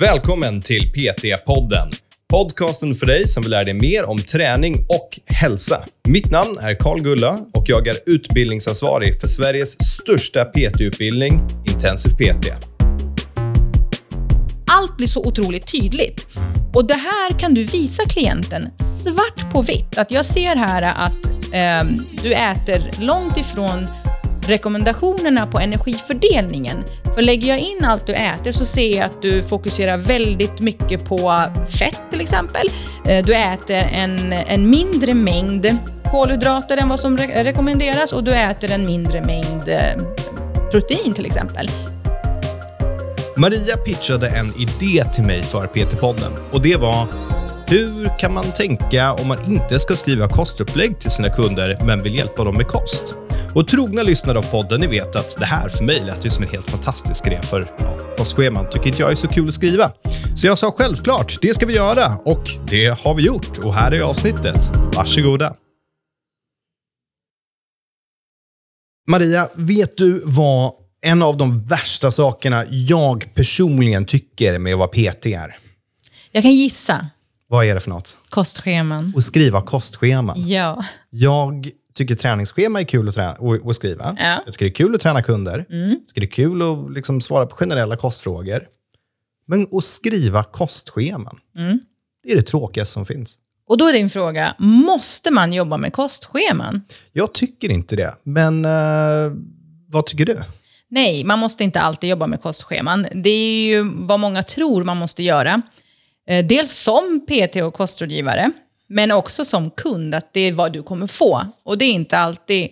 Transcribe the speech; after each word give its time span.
Välkommen 0.00 0.62
till 0.62 0.92
PT-podden. 0.92 1.92
Podcasten 2.30 2.94
för 2.94 3.06
dig 3.06 3.28
som 3.28 3.42
vill 3.42 3.50
lära 3.50 3.64
dig 3.64 3.74
mer 3.74 4.08
om 4.08 4.18
träning 4.18 4.74
och 4.74 5.20
hälsa. 5.26 5.84
Mitt 6.08 6.30
namn 6.30 6.58
är 6.58 6.74
Karl 6.74 7.00
Gulla 7.00 7.38
och 7.54 7.64
jag 7.66 7.86
är 7.86 7.96
utbildningsansvarig 8.06 9.20
för 9.20 9.28
Sveriges 9.28 9.76
största 9.80 10.44
PT-utbildning, 10.44 11.40
Intensiv 11.72 12.10
PT. 12.10 12.46
Allt 14.70 14.96
blir 14.96 15.06
så 15.06 15.24
otroligt 15.24 15.66
tydligt. 15.66 16.26
Och 16.74 16.86
det 16.86 16.94
här 16.94 17.38
kan 17.38 17.54
du 17.54 17.64
visa 17.64 18.02
klienten 18.04 18.68
svart 19.02 19.52
på 19.52 19.62
vitt. 19.62 19.98
Att 19.98 20.10
jag 20.10 20.26
ser 20.26 20.56
här 20.56 20.82
att 20.82 21.26
eh, 21.52 21.92
du 22.22 22.32
äter 22.32 22.90
långt 23.00 23.36
ifrån 23.36 23.88
rekommendationerna 24.48 25.46
på 25.46 25.58
energifördelningen. 25.58 26.84
För 27.14 27.22
lägger 27.22 27.48
jag 27.48 27.58
in 27.58 27.84
allt 27.84 28.06
du 28.06 28.12
äter 28.12 28.52
så 28.52 28.64
ser 28.64 28.96
jag 28.96 29.04
att 29.04 29.22
du 29.22 29.42
fokuserar 29.42 29.96
väldigt 29.96 30.60
mycket 30.60 31.04
på 31.04 31.42
fett 31.68 32.00
till 32.10 32.20
exempel. 32.20 32.70
Eh, 33.06 33.24
du 33.24 33.34
äter 33.34 33.76
en, 33.76 34.32
en 34.32 34.70
mindre 34.70 35.14
mängd 35.14 35.76
kolhydrater 36.10 36.76
än 36.76 36.88
vad 36.88 37.00
som 37.00 37.16
re 37.18 37.44
rekommenderas 37.44 38.12
och 38.12 38.24
du 38.24 38.34
äter 38.34 38.70
en 38.70 38.86
mindre 38.86 39.24
mängd 39.24 39.68
eh, 39.68 40.02
protein 40.70 41.14
till 41.14 41.26
exempel. 41.26 41.70
Maria 43.36 43.76
pitchade 43.76 44.28
en 44.28 44.54
idé 44.60 45.04
till 45.14 45.24
mig 45.24 45.42
för 45.42 45.66
PT-podden 45.66 46.32
och 46.52 46.62
det 46.62 46.76
var 46.76 47.06
hur 47.68 48.18
kan 48.18 48.34
man 48.34 48.44
tänka 48.44 49.12
om 49.12 49.28
man 49.28 49.52
inte 49.52 49.78
ska 49.80 49.96
skriva 49.96 50.28
kostupplägg 50.28 51.00
till 51.00 51.10
sina 51.10 51.30
kunder 51.30 51.78
men 51.86 52.02
vill 52.02 52.14
hjälpa 52.14 52.44
dem 52.44 52.56
med 52.56 52.66
kost? 52.66 53.14
Och 53.56 53.68
trogna 53.68 54.02
lyssnare 54.02 54.38
av 54.38 54.42
podden, 54.42 54.80
ni 54.80 54.86
vet 54.86 55.16
att 55.16 55.36
det 55.38 55.46
här 55.46 55.68
för 55.68 55.84
mig 55.84 56.04
lät 56.04 56.24
ju 56.26 56.30
som 56.30 56.44
en 56.44 56.50
helt 56.50 56.70
fantastisk 56.70 57.24
grej 57.24 57.42
för 57.42 57.70
ja, 57.78 57.98
kostscheman 58.18 58.70
tycker 58.70 58.86
inte 58.86 59.02
jag 59.02 59.10
är 59.10 59.14
så 59.14 59.28
kul 59.28 59.48
att 59.48 59.54
skriva. 59.54 59.92
Så 60.34 60.46
jag 60.46 60.58
sa 60.58 60.70
självklart, 60.70 61.38
det 61.42 61.54
ska 61.54 61.66
vi 61.66 61.74
göra 61.74 62.16
och 62.24 62.50
det 62.68 63.00
har 63.00 63.14
vi 63.14 63.22
gjort 63.22 63.58
och 63.58 63.74
här 63.74 63.92
är 63.92 64.00
avsnittet. 64.00 64.70
Varsågoda. 64.96 65.54
Maria, 69.08 69.48
vet 69.54 69.96
du 69.96 70.22
vad 70.24 70.72
en 71.00 71.22
av 71.22 71.36
de 71.36 71.64
värsta 71.64 72.12
sakerna 72.12 72.64
jag 72.68 73.34
personligen 73.34 74.04
tycker 74.04 74.58
med 74.58 74.72
att 74.72 74.78
vara 74.78 74.88
PT 74.88 75.26
är? 75.26 75.56
Jag 76.32 76.42
kan 76.42 76.54
gissa. 76.54 77.06
Vad 77.48 77.66
är 77.66 77.74
det 77.74 77.80
för 77.80 77.90
något? 77.90 78.18
Kostscheman. 78.28 79.12
Att 79.16 79.24
skriva 79.24 79.62
kostscheman. 79.62 80.48
Ja. 80.48 80.84
Jag 81.10 81.70
tycker 81.96 82.14
träningsschema 82.14 82.80
är 82.80 82.84
kul 82.84 83.08
att, 83.08 83.14
träna, 83.14 83.30
att, 83.32 83.66
att 83.68 83.76
skriva. 83.76 84.16
Ja. 84.18 84.42
Jag 84.44 84.54
tycker 84.54 84.64
det 84.64 84.70
är 84.70 84.74
kul 84.74 84.94
att 84.94 85.00
träna 85.00 85.22
kunder. 85.22 85.66
Mm. 85.70 85.88
Jag 85.90 86.08
tycker 86.08 86.20
det 86.20 86.26
är 86.26 86.30
kul 86.30 86.62
att 86.62 86.92
liksom 86.94 87.20
svara 87.20 87.46
på 87.46 87.56
generella 87.56 87.96
kostfrågor. 87.96 88.62
Men 89.46 89.66
att 89.72 89.84
skriva 89.84 90.44
kostscheman, 90.44 91.38
Mm. 91.56 91.80
det 92.22 92.32
är 92.32 92.36
det 92.36 92.42
tråkigaste 92.42 92.92
som 92.92 93.06
finns. 93.06 93.38
Och 93.68 93.78
då 93.78 93.86
är 93.88 93.92
din 93.92 94.10
fråga, 94.10 94.54
måste 94.58 95.30
man 95.30 95.52
jobba 95.52 95.76
med 95.76 95.92
kostscheman? 95.92 96.82
Jag 97.12 97.32
tycker 97.34 97.68
inte 97.68 97.96
det, 97.96 98.14
men 98.22 98.64
eh, 98.64 99.32
vad 99.88 100.06
tycker 100.06 100.24
du? 100.26 100.42
Nej, 100.88 101.24
man 101.24 101.38
måste 101.38 101.64
inte 101.64 101.80
alltid 101.80 102.10
jobba 102.10 102.26
med 102.26 102.40
kostscheman. 102.42 103.06
Det 103.14 103.30
är 103.30 103.66
ju 103.68 103.90
vad 103.94 104.20
många 104.20 104.42
tror 104.42 104.84
man 104.84 104.96
måste 104.96 105.22
göra. 105.22 105.62
Eh, 106.28 106.46
Dels 106.46 106.70
som 106.72 107.26
PT 107.28 107.56
och 107.62 107.74
kostrådgivare, 107.74 108.50
men 108.86 109.12
också 109.12 109.44
som 109.44 109.70
kund, 109.70 110.14
att 110.14 110.32
det 110.32 110.40
är 110.40 110.52
vad 110.52 110.72
du 110.72 110.82
kommer 110.82 111.06
få. 111.06 111.46
Och 111.62 111.78
det 111.78 111.84
är 111.84 111.92
inte 111.92 112.18
alltid 112.18 112.68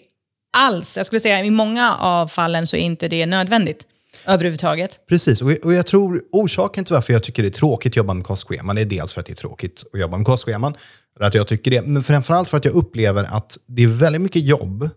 alls, 0.57 0.97
jag 0.97 1.07
skulle 1.07 1.21
säga 1.21 1.45
i 1.45 1.51
många 1.51 1.97
av 1.97 2.27
fallen 2.27 2.67
så 2.67 2.77
är 2.77 2.81
inte 2.81 3.09
det 3.09 3.27
nödvändigt 3.27 3.87
överhuvudtaget. 4.27 5.01
Precis, 5.09 5.43
och, 5.43 5.51
och 5.51 5.73
jag 5.73 5.87
tror 5.87 6.23
orsaken 6.33 6.85
till 6.85 6.95
varför 6.95 7.13
jag 7.13 7.23
tycker 7.23 7.43
det 7.43 7.49
är 7.49 7.51
tråkigt 7.51 7.93
att 7.93 7.97
jobba 7.97 8.15
med 8.15 8.27
kostscheman 8.27 8.79
är 8.79 8.85
dels 8.85 9.13
för 9.13 9.21
att 9.21 9.27
det 9.27 9.33
är 9.33 9.37
tråkigt 9.37 9.85
att 9.93 10.01
jobba 10.01 10.17
med 10.17 10.27
kostscheman, 10.27 10.75
att 11.21 11.35
jag 11.35 11.49
tycker 11.49 11.71
det, 11.71 11.83
men 11.83 12.03
framförallt 12.03 12.51
för 12.51 12.57
att 12.57 12.65
jag 12.65 12.75
upplever 12.75 13.25
att 13.25 13.59
det 13.67 13.83
är 13.83 13.87
väldigt 13.87 14.23
mycket 14.23 14.45
jobb 14.45 14.91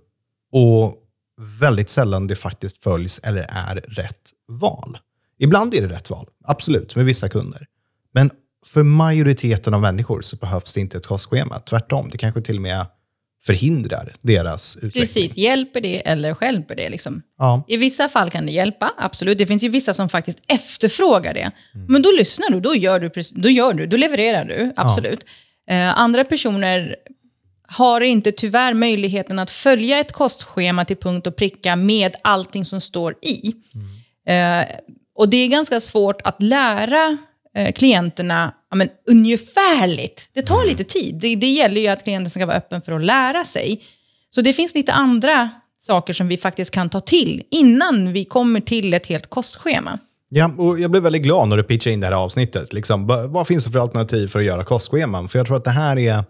och 0.51 0.95
väldigt 1.59 1.89
sällan 1.89 2.27
det 2.27 2.35
faktiskt 2.35 2.83
följs 2.83 3.19
eller 3.23 3.45
är 3.49 3.75
rätt 3.75 4.21
val. 4.47 4.97
Ibland 5.39 5.73
är 5.73 5.81
det 5.81 5.93
rätt 5.93 6.09
val, 6.09 6.27
absolut, 6.43 6.95
med 6.95 7.05
vissa 7.05 7.29
kunder. 7.29 7.67
Men 8.13 8.31
för 8.67 8.83
majoriteten 8.83 9.73
av 9.73 9.81
människor 9.81 10.21
så 10.21 10.35
behövs 10.35 10.73
det 10.73 10.81
inte 10.81 10.97
ett 10.97 11.05
kostschema. 11.05 11.59
Tvärtom, 11.59 12.09
det 12.09 12.17
kanske 12.17 12.41
till 12.41 12.55
och 12.55 12.61
med 12.61 12.85
förhindrar 13.45 14.13
deras 14.21 14.75
utveckling. 14.75 15.01
Precis, 15.01 15.37
hjälper 15.37 15.81
det 15.81 16.07
eller 16.07 16.33
stjälper 16.33 16.75
det? 16.75 16.89
Liksom. 16.89 17.21
Ja. 17.37 17.63
I 17.67 17.77
vissa 17.77 18.09
fall 18.09 18.29
kan 18.29 18.45
det 18.45 18.51
hjälpa, 18.51 18.91
absolut. 18.97 19.37
Det 19.37 19.47
finns 19.47 19.63
ju 19.63 19.69
vissa 19.69 19.93
som 19.93 20.09
faktiskt 20.09 20.39
efterfrågar 20.47 21.33
det. 21.33 21.51
Men 21.87 22.01
då 22.01 22.09
lyssnar 22.17 22.49
du, 22.49 22.59
då 22.59 22.75
gör 22.75 22.99
du, 22.99 23.11
då, 23.35 23.49
gör 23.49 23.73
du, 23.73 23.87
då 23.87 23.97
levererar 23.97 24.45
du, 24.45 24.73
absolut. 24.75 25.25
Eh, 25.69 25.99
andra 25.99 26.23
personer 26.23 26.95
har 27.67 28.01
inte 28.01 28.31
tyvärr 28.31 28.73
möjligheten 28.73 29.39
att 29.39 29.51
följa 29.51 29.99
ett 29.99 30.11
kostschema 30.11 30.85
till 30.85 30.97
punkt 30.97 31.27
och 31.27 31.35
pricka 31.35 31.75
med 31.75 32.15
allting 32.23 32.65
som 32.65 32.81
står 32.81 33.15
i. 33.21 33.53
Eh, 34.27 34.65
och 35.15 35.29
det 35.29 35.37
är 35.37 35.47
ganska 35.47 35.81
svårt 35.81 36.21
att 36.23 36.41
lära 36.43 37.17
eh, 37.55 37.71
klienterna 37.71 38.53
ja, 38.69 38.77
men, 38.77 38.89
ungefärligt. 39.09 40.29
Det 40.33 40.41
tar 40.41 40.65
lite 40.65 40.83
tid. 40.83 41.15
Det, 41.15 41.35
det 41.35 41.47
gäller 41.47 41.81
ju 41.81 41.87
att 41.87 42.03
klienten 42.03 42.29
ska 42.29 42.45
vara 42.45 42.57
öppen 42.57 42.81
för 42.81 42.91
att 42.91 43.03
lära 43.03 43.45
sig. 43.45 43.81
Så 44.29 44.41
det 44.41 44.53
finns 44.53 44.75
lite 44.75 44.93
andra 44.93 45.49
saker 45.79 46.13
som 46.13 46.27
vi 46.27 46.37
faktiskt 46.37 46.71
kan 46.71 46.89
ta 46.89 46.99
till 46.99 47.43
innan 47.51 48.13
vi 48.13 48.25
kommer 48.25 48.59
till 48.59 48.93
ett 48.93 49.05
helt 49.07 49.29
kostschema. 49.29 49.99
Ja, 50.29 50.51
och 50.57 50.79
jag 50.79 50.91
blev 50.91 51.03
väldigt 51.03 51.21
glad 51.21 51.47
när 51.47 51.57
du 51.57 51.63
pitchade 51.63 51.93
in 51.93 51.99
det 51.99 52.07
här 52.07 52.13
avsnittet. 52.13 52.73
Liksom, 52.73 53.07
vad 53.07 53.29
vad 53.29 53.47
finns 53.47 53.65
det 53.65 53.71
för 53.71 53.79
alternativ 53.79 54.27
för 54.27 54.39
att 54.39 54.45
göra 54.45 54.63
kostscheman? 54.63 55.29
För 55.29 55.39
jag 55.39 55.47
tror 55.47 55.57
att 55.57 55.63
det 55.63 55.69
här 55.71 55.99
är 55.99 56.23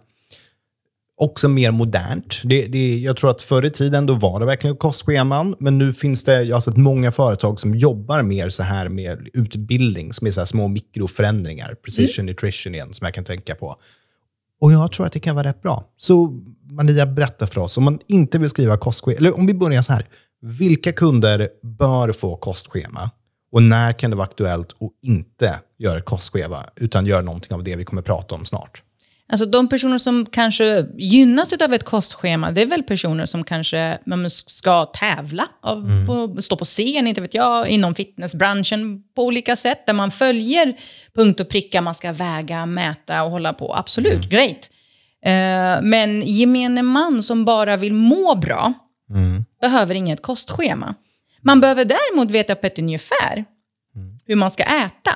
också 1.18 1.48
mer 1.48 1.70
modernt. 1.70 2.42
Det, 2.44 2.66
det, 2.66 2.98
jag 2.98 3.16
tror 3.16 3.30
att 3.30 3.42
förr 3.42 3.64
i 3.64 3.70
tiden 3.70 4.06
då 4.06 4.14
var 4.14 4.40
det 4.40 4.46
verkligen 4.46 4.76
kostscheman, 4.76 5.56
men 5.58 5.78
nu 5.78 5.92
finns 5.92 6.24
det, 6.24 6.42
jag 6.42 6.56
har 6.56 6.60
sett 6.60 6.76
många 6.76 7.12
företag 7.12 7.60
som 7.60 7.74
jobbar 7.74 8.22
mer 8.22 8.48
så 8.48 8.62
här 8.62 8.88
med 8.88 9.28
utbildning, 9.32 10.12
som 10.12 10.26
är 10.26 10.30
så 10.30 10.40
här 10.40 10.46
små 10.46 10.68
mikroförändringar, 10.68 11.74
precision 11.74 12.26
nutrition 12.26 12.74
igen, 12.74 12.94
som 12.94 13.04
jag 13.04 13.14
kan 13.14 13.24
tänka 13.24 13.54
på. 13.54 13.76
Och 14.60 14.72
jag 14.72 14.92
tror 14.92 15.06
att 15.06 15.12
det 15.12 15.20
kan 15.20 15.36
vara 15.36 15.48
rätt 15.48 15.62
bra. 15.62 15.84
Så 15.96 16.40
Maria, 16.70 17.06
berätta 17.06 17.46
för 17.46 17.60
oss, 17.60 17.78
om 17.78 17.84
man 17.84 17.98
inte 18.08 18.38
vill 18.38 18.50
skriva 18.50 18.76
kostschema, 18.76 19.18
eller 19.18 19.38
om 19.38 19.46
vi 19.46 19.54
börjar 19.54 19.82
så 19.82 19.92
här, 19.92 20.06
vilka 20.40 20.92
kunder 20.92 21.48
bör 21.62 22.12
få 22.12 22.36
kostschema? 22.36 23.10
Och 23.52 23.62
när 23.62 23.92
kan 23.92 24.10
det 24.10 24.16
vara 24.16 24.26
aktuellt 24.26 24.72
att 24.72 24.90
inte 25.02 25.60
göra 25.78 25.98
ett 25.98 26.04
kostschema, 26.04 26.64
utan 26.76 27.06
göra 27.06 27.22
någonting 27.22 27.54
av 27.54 27.64
det 27.64 27.76
vi 27.76 27.84
kommer 27.84 28.02
prata 28.02 28.34
om 28.34 28.44
snart? 28.44 28.82
Alltså 29.30 29.46
de 29.46 29.68
personer 29.68 29.98
som 29.98 30.26
kanske 30.26 30.86
gynnas 30.96 31.52
av 31.52 31.74
ett 31.74 31.84
kostschema, 31.84 32.50
det 32.50 32.62
är 32.62 32.66
väl 32.66 32.82
personer 32.82 33.26
som 33.26 33.44
kanske 33.44 33.98
ska 34.46 34.84
tävla, 34.84 35.48
av, 35.62 36.06
på, 36.06 36.42
stå 36.42 36.56
på 36.56 36.64
scen, 36.64 37.06
inte 37.06 37.20
vet 37.20 37.34
jag, 37.34 37.68
inom 37.68 37.94
fitnessbranschen 37.94 39.02
på 39.16 39.24
olika 39.24 39.56
sätt, 39.56 39.86
där 39.86 39.92
man 39.92 40.10
följer 40.10 40.76
punkt 41.14 41.40
och 41.40 41.48
pricka, 41.48 41.80
man 41.80 41.94
ska 41.94 42.12
väga, 42.12 42.66
mäta 42.66 43.22
och 43.22 43.30
hålla 43.30 43.52
på. 43.52 43.74
Absolut, 43.74 44.30
great. 44.30 44.70
Eh, 45.24 45.82
men 45.82 46.22
gemene 46.22 46.82
man 46.82 47.22
som 47.22 47.44
bara 47.44 47.76
vill 47.76 47.94
må 47.94 48.34
bra, 48.34 48.72
behöver 49.60 49.94
inget 49.94 50.22
kostschema. 50.22 50.94
Man 51.42 51.60
behöver 51.60 51.84
däremot 51.84 52.30
veta 52.30 52.54
på 52.54 52.66
ett 52.66 52.78
ungefär 52.78 53.44
hur 54.26 54.36
man 54.36 54.50
ska 54.50 54.62
äta. 54.62 55.10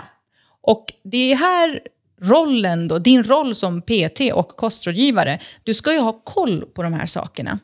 Och 0.62 0.84
det 1.04 1.32
är 1.32 1.36
här 1.36 1.80
rollen 2.22 2.88
då, 2.88 2.98
din 2.98 3.24
roll 3.24 3.54
som 3.54 3.82
PT 3.82 4.20
och 4.32 4.48
kostrådgivare, 4.48 5.38
du 5.62 5.74
ska 5.74 5.92
ju 5.92 5.98
ha 5.98 6.12
koll 6.12 6.64
på 6.74 6.82
de 6.82 6.92
här 6.92 7.06
sakerna. 7.06 7.58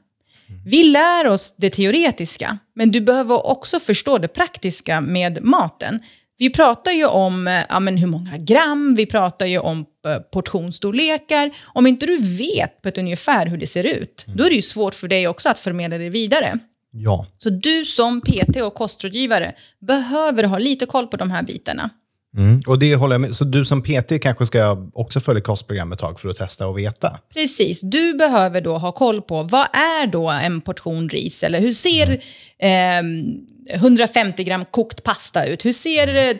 Vi 0.66 0.84
lär 0.84 1.26
oss 1.26 1.54
det 1.56 1.70
teoretiska, 1.70 2.58
men 2.74 2.90
du 2.90 3.00
behöver 3.00 3.46
också 3.46 3.80
förstå 3.80 4.18
det 4.18 4.28
praktiska 4.28 5.00
med 5.00 5.44
maten. 5.44 6.00
Vi 6.38 6.50
pratar 6.50 6.90
ju 6.90 7.06
om 7.06 7.48
eh, 7.48 7.64
ja, 7.68 7.80
men 7.80 7.96
hur 7.96 8.06
många 8.06 8.36
gram, 8.36 8.94
vi 8.94 9.06
pratar 9.06 9.46
ju 9.46 9.58
om 9.58 9.86
eh, 10.06 10.18
portionsstorlekar. 10.18 11.50
Om 11.64 11.86
inte 11.86 12.06
du 12.06 12.18
vet 12.18 12.82
på 12.82 12.88
ett 12.88 12.98
ungefär 12.98 13.46
hur 13.46 13.56
det 13.56 13.66
ser 13.66 13.84
ut, 13.84 14.24
då 14.36 14.44
är 14.44 14.48
det 14.48 14.56
ju 14.56 14.62
svårt 14.62 14.94
för 14.94 15.08
dig 15.08 15.28
också 15.28 15.48
att 15.48 15.58
förmedla 15.58 15.98
det 15.98 16.08
vidare. 16.10 16.58
Ja, 16.90 17.26
Så 17.38 17.50
du 17.50 17.84
som 17.84 18.20
PT 18.20 18.56
och 18.56 18.74
kostrådgivare 18.74 19.54
behöver 19.80 20.44
ha 20.44 20.58
lite 20.58 20.86
koll 20.86 21.06
på 21.06 21.16
de 21.16 21.30
här 21.30 21.42
bitarna 21.42 21.90
mm. 22.38 22.62
och 22.66 22.78
det 22.78 22.94
håller 22.94 23.14
jag 23.14 23.20
med. 23.20 23.34
Så 23.34 23.44
du 23.44 23.64
som 23.64 23.82
PT 23.82 24.22
kanske 24.22 24.46
ska 24.46 24.86
också 24.92 25.20
följa 25.20 25.42
kostprogram 25.42 25.92
ett 25.92 25.98
tag 25.98 26.20
för 26.20 26.28
att 26.28 26.36
testa 26.36 26.66
och 26.66 26.78
veta? 26.78 27.18
Precis, 27.34 27.80
du 27.80 28.14
behöver 28.14 28.60
då 28.60 28.78
ha 28.78 28.92
koll 28.92 29.22
på 29.22 29.42
vad 29.42 29.66
är 29.72 30.06
då 30.06 30.30
en 30.30 30.60
portion 30.60 31.08
ris 31.08 31.42
eller 31.42 31.60
hur 31.60 31.72
ser 31.72 32.10
eh, 32.58 33.02
150 33.74 34.44
gram 34.44 34.64
kokt 34.64 35.02
pasta 35.02 35.44
ut? 35.44 35.64
Hur 35.64 35.72
ser 35.72 36.08
eh, 36.16 36.36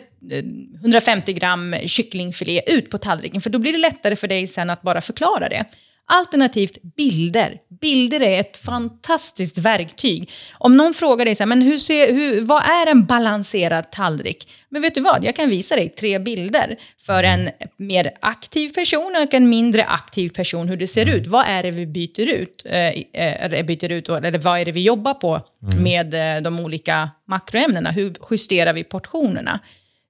150 0.81 1.33
gram 1.33 1.75
kycklingfilé 1.85 2.61
ut 2.67 2.89
på 2.89 2.97
tallriken? 2.97 3.41
För 3.41 3.49
då 3.49 3.59
blir 3.59 3.73
det 3.73 3.79
lättare 3.79 4.15
för 4.15 4.27
dig 4.27 4.47
sen 4.47 4.69
att 4.69 4.81
bara 4.81 5.01
förklara 5.01 5.49
det. 5.49 5.65
Alternativt 6.11 6.77
bilder. 6.97 7.57
Bilder 7.81 8.21
är 8.21 8.39
ett 8.39 8.57
fantastiskt 8.57 9.57
verktyg. 9.57 10.31
Om 10.57 10.77
någon 10.77 10.93
frågar 10.93 11.25
dig 11.25 11.35
så 11.35 11.43
här, 11.43 11.47
men 11.47 11.61
hur 11.61 11.77
ser, 11.77 12.13
hur, 12.13 12.41
vad 12.41 12.63
är 12.63 12.91
en 12.91 13.05
balanserad 13.05 13.91
tallrik? 13.91 14.49
Men 14.69 14.81
vet 14.81 14.95
du 14.95 15.01
vad, 15.01 15.25
jag 15.25 15.35
kan 15.35 15.49
visa 15.49 15.75
dig 15.75 15.89
tre 15.89 16.19
bilder 16.19 16.75
för 17.05 17.23
en 17.23 17.49
mer 17.77 18.11
aktiv 18.21 18.69
person 18.69 19.15
och 19.23 19.33
en 19.33 19.49
mindre 19.49 19.83
aktiv 19.83 20.29
person, 20.29 20.69
hur 20.69 20.77
det 20.77 20.87
ser 20.87 21.09
ut. 21.09 21.27
Vad 21.27 21.45
är 21.47 21.63
det 21.63 21.71
vi 21.71 21.85
byter 21.85 22.27
ut? 22.27 22.65
Eh, 22.65 22.87
eh, 23.23 23.65
byter 23.65 23.91
ut 23.91 24.09
eller 24.09 24.37
vad 24.37 24.59
är 24.59 24.65
det 24.65 24.71
vi 24.71 24.83
jobbar 24.83 25.13
på 25.13 25.41
med 25.81 26.13
eh, 26.13 26.41
de 26.41 26.59
olika 26.59 27.09
makroämnena? 27.27 27.91
Hur 27.91 28.15
justerar 28.31 28.73
vi 28.73 28.83
portionerna? 28.83 29.59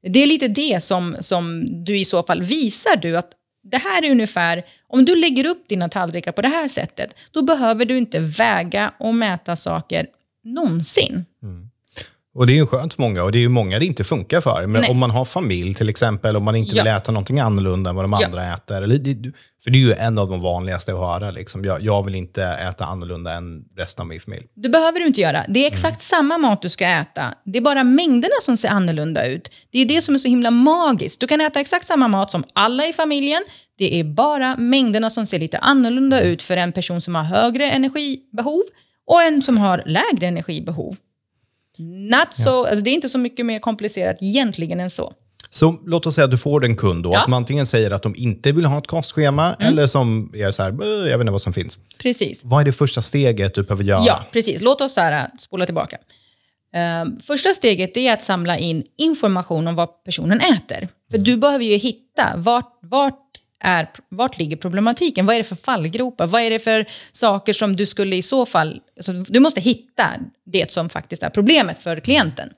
Det 0.04 0.24
är 0.24 0.28
lite 0.28 0.48
det 0.48 0.84
som, 0.84 1.18
som 1.20 1.66
du 1.86 1.98
i 1.98 2.06
så 2.06 2.24
fall 2.24 2.42
visar 2.42 2.96
du 2.96 3.18
att 3.18 3.32
det 3.64 3.78
här 3.78 4.06
är 4.06 4.12
ungefär, 4.12 4.66
om 4.88 5.06
du 5.06 5.16
lägger 5.16 5.46
upp 5.46 5.68
dina 5.68 5.90
tallrikar 5.90 6.32
på 6.32 6.42
det 6.42 6.48
här 6.48 6.68
sättet, 6.68 7.16
då 7.32 7.42
behöver 7.42 7.86
du 7.86 7.98
inte 7.98 8.20
väga 8.20 8.94
och 8.98 9.16
mäta 9.16 9.56
saker 9.56 10.08
någonsin. 10.44 11.26
Mm. 11.44 11.69
Och 12.36 12.48
det 12.48 12.54
är 12.54 12.56
ju 12.56 12.66
skönt 12.66 12.94
för 12.94 13.02
många 13.02 13.24
och 13.24 13.32
det 13.32 13.38
är 13.38 13.42
ju 13.42 13.50
många 13.50 13.80
det 13.80 13.86
inte 13.86 14.04
funkar 14.04 14.42
för. 14.42 14.68
Men 14.68 14.82
Nej. 14.82 14.92
om 14.92 14.98
man 14.98 15.12
har 15.12 15.26
familj 15.26 15.74
till 15.74 15.90
exempel, 15.90 16.36
om 16.36 16.44
man 16.44 16.56
inte 16.56 16.76
vill 16.76 16.86
Ja. 16.86 16.98
äta 16.98 17.12
någonting 17.12 17.40
annorlunda 17.40 17.90
än 17.90 17.96
vad 17.96 18.06
de 18.06 18.18
Ja. 18.22 18.26
andra 18.26 18.54
äter. 18.54 18.82
Eller, 18.82 18.98
det, 18.98 19.32
för 19.64 19.72
det 19.72 19.78
är 19.78 19.80
ju 19.80 19.94
en 19.94 20.18
av 20.18 20.30
de 20.30 20.42
vanligaste 20.42 20.94
att 20.94 21.00
höra. 21.00 21.32
Liksom. 21.32 21.66
Jag, 21.66 21.82
jag 21.82 22.04
vill 22.06 22.16
inte 22.16 22.44
äta 22.44 22.86
annorlunda 22.86 23.34
än 23.34 23.64
resten 23.78 24.02
av 24.04 24.08
min 24.08 24.20
familj. 24.20 24.46
Det 24.56 24.70
behöver 24.70 25.00
du 25.00 25.08
inte 25.08 25.22
göra. 25.22 25.46
Det 25.48 25.64
är 25.64 25.68
exakt 25.68 26.02
samma 26.02 26.38
mat 26.38 26.62
du 26.62 26.70
ska 26.70 26.86
äta. 26.88 27.34
Det 27.46 27.58
är 27.58 27.62
bara 27.62 27.84
mängderna 27.84 28.34
som 28.42 28.58
ser 28.58 28.70
annorlunda 28.70 29.28
ut. 29.28 29.52
Det 29.72 29.80
är 29.80 29.86
det 29.86 30.02
som 30.02 30.16
är 30.16 30.20
så 30.20 30.28
himla 30.28 30.52
magiskt. 30.52 31.20
Du 31.22 31.28
kan 31.28 31.42
äta 31.42 31.60
exakt 31.60 31.88
samma 31.88 32.08
mat 32.08 32.32
som 32.32 32.44
alla 32.54 32.88
i 32.88 32.94
familjen. 32.94 33.42
Det 33.78 34.00
är 34.00 34.04
bara 34.04 34.56
mängderna 34.56 35.10
som 35.10 35.26
ser 35.26 35.40
lite 35.40 35.58
annorlunda 35.58 36.22
ut 36.22 36.42
för 36.44 36.58
en 36.58 36.72
person 36.72 37.02
som 37.02 37.16
har 37.16 37.24
högre 37.24 37.72
energibehov 37.72 38.62
och 39.08 39.22
en 39.24 39.42
som 39.42 39.58
har 39.58 39.84
lägre 39.86 40.28
energibehov. 40.28 40.96
Not 41.80 42.34
so, 42.34 42.50
alltså 42.66 42.82
det 42.82 42.90
är 42.90 42.94
inte 42.94 43.10
så 43.10 43.18
mycket 43.18 43.46
mer 43.46 43.60
komplicerat 43.60 44.18
egentligen 44.22 44.80
än 44.80 44.90
så. 44.90 45.14
Så 45.52 45.80
låt 45.86 46.06
oss 46.06 46.16
säga 46.16 46.26
att 46.26 46.32
du 46.32 46.38
får 46.38 46.66
en 46.66 46.76
kund 46.78 47.04
då, 47.04 47.10
Ja. 47.10 47.14
Mm. 47.16 47.24
som 47.24 47.34
antingen 47.34 47.66
säger 47.66 47.92
att 47.92 48.04
de 48.04 48.16
inte 48.16 48.52
vill 48.52 48.66
ha 48.66 48.78
ett 48.78 48.88
kostschema, 48.88 49.56
eller 49.60 49.88
som 49.88 50.32
är 50.36 50.52
så 50.52 50.64
här, 50.64 50.72
"Bö, 50.72 50.86
jag 51.10 51.18
vet 51.18 51.20
inte 51.22 51.32
vad 51.32 51.42
som 51.42 51.54
finns. 51.54 51.80
Precis. 51.98 52.42
Vad 52.44 52.62
är 52.62 52.66
det 52.66 52.72
första 52.74 53.02
steget 53.02 53.56
du 53.56 53.64
behöver 53.64 53.84
göra? 53.84 54.04
Ja, 54.06 54.26
precis. 54.32 54.62
Låt 54.62 54.82
oss 54.82 54.94
så 54.94 55.02
här, 55.02 55.12
äh, 55.24 55.24
spola 55.40 55.66
tillbaka. 55.66 55.98
Ehm, 56.74 57.20
första 57.20 57.54
steget 57.54 57.98
är 57.98 58.14
att 58.14 58.24
samla 58.24 58.58
in 58.58 58.84
information 58.98 59.68
om 59.68 59.76
vad 59.76 60.04
personen 60.04 60.40
äter. 60.42 60.88
För 61.12 61.18
du 61.18 61.38
behöver 61.38 61.66
ju 61.66 61.78
hitta 61.78 62.34
vart, 62.38 62.80
vart, 62.82 63.29
är, 63.60 63.90
vart 64.10 64.40
ligger 64.40 64.58
problematiken? 64.58 65.26
Vad 65.26 65.36
är 65.36 65.40
det 65.40 65.44
för 65.44 65.56
fallgropar? 65.56 66.28
Vad 66.28 66.42
är 66.42 66.50
det 66.50 66.60
för 66.60 66.86
saker 67.12 67.54
som 67.54 67.76
du 67.76 67.86
skulle 67.86 68.16
i 68.16 68.22
så 68.22 68.46
fall... 68.46 68.82
Alltså, 68.98 69.14
du 69.14 69.40
måste 69.40 69.62
hitta 69.62 70.10
det 70.46 70.72
som 70.72 70.90
faktiskt 70.90 71.24
är 71.24 71.30
problemet 71.30 71.84
för 71.84 72.00
klienten. 72.00 72.50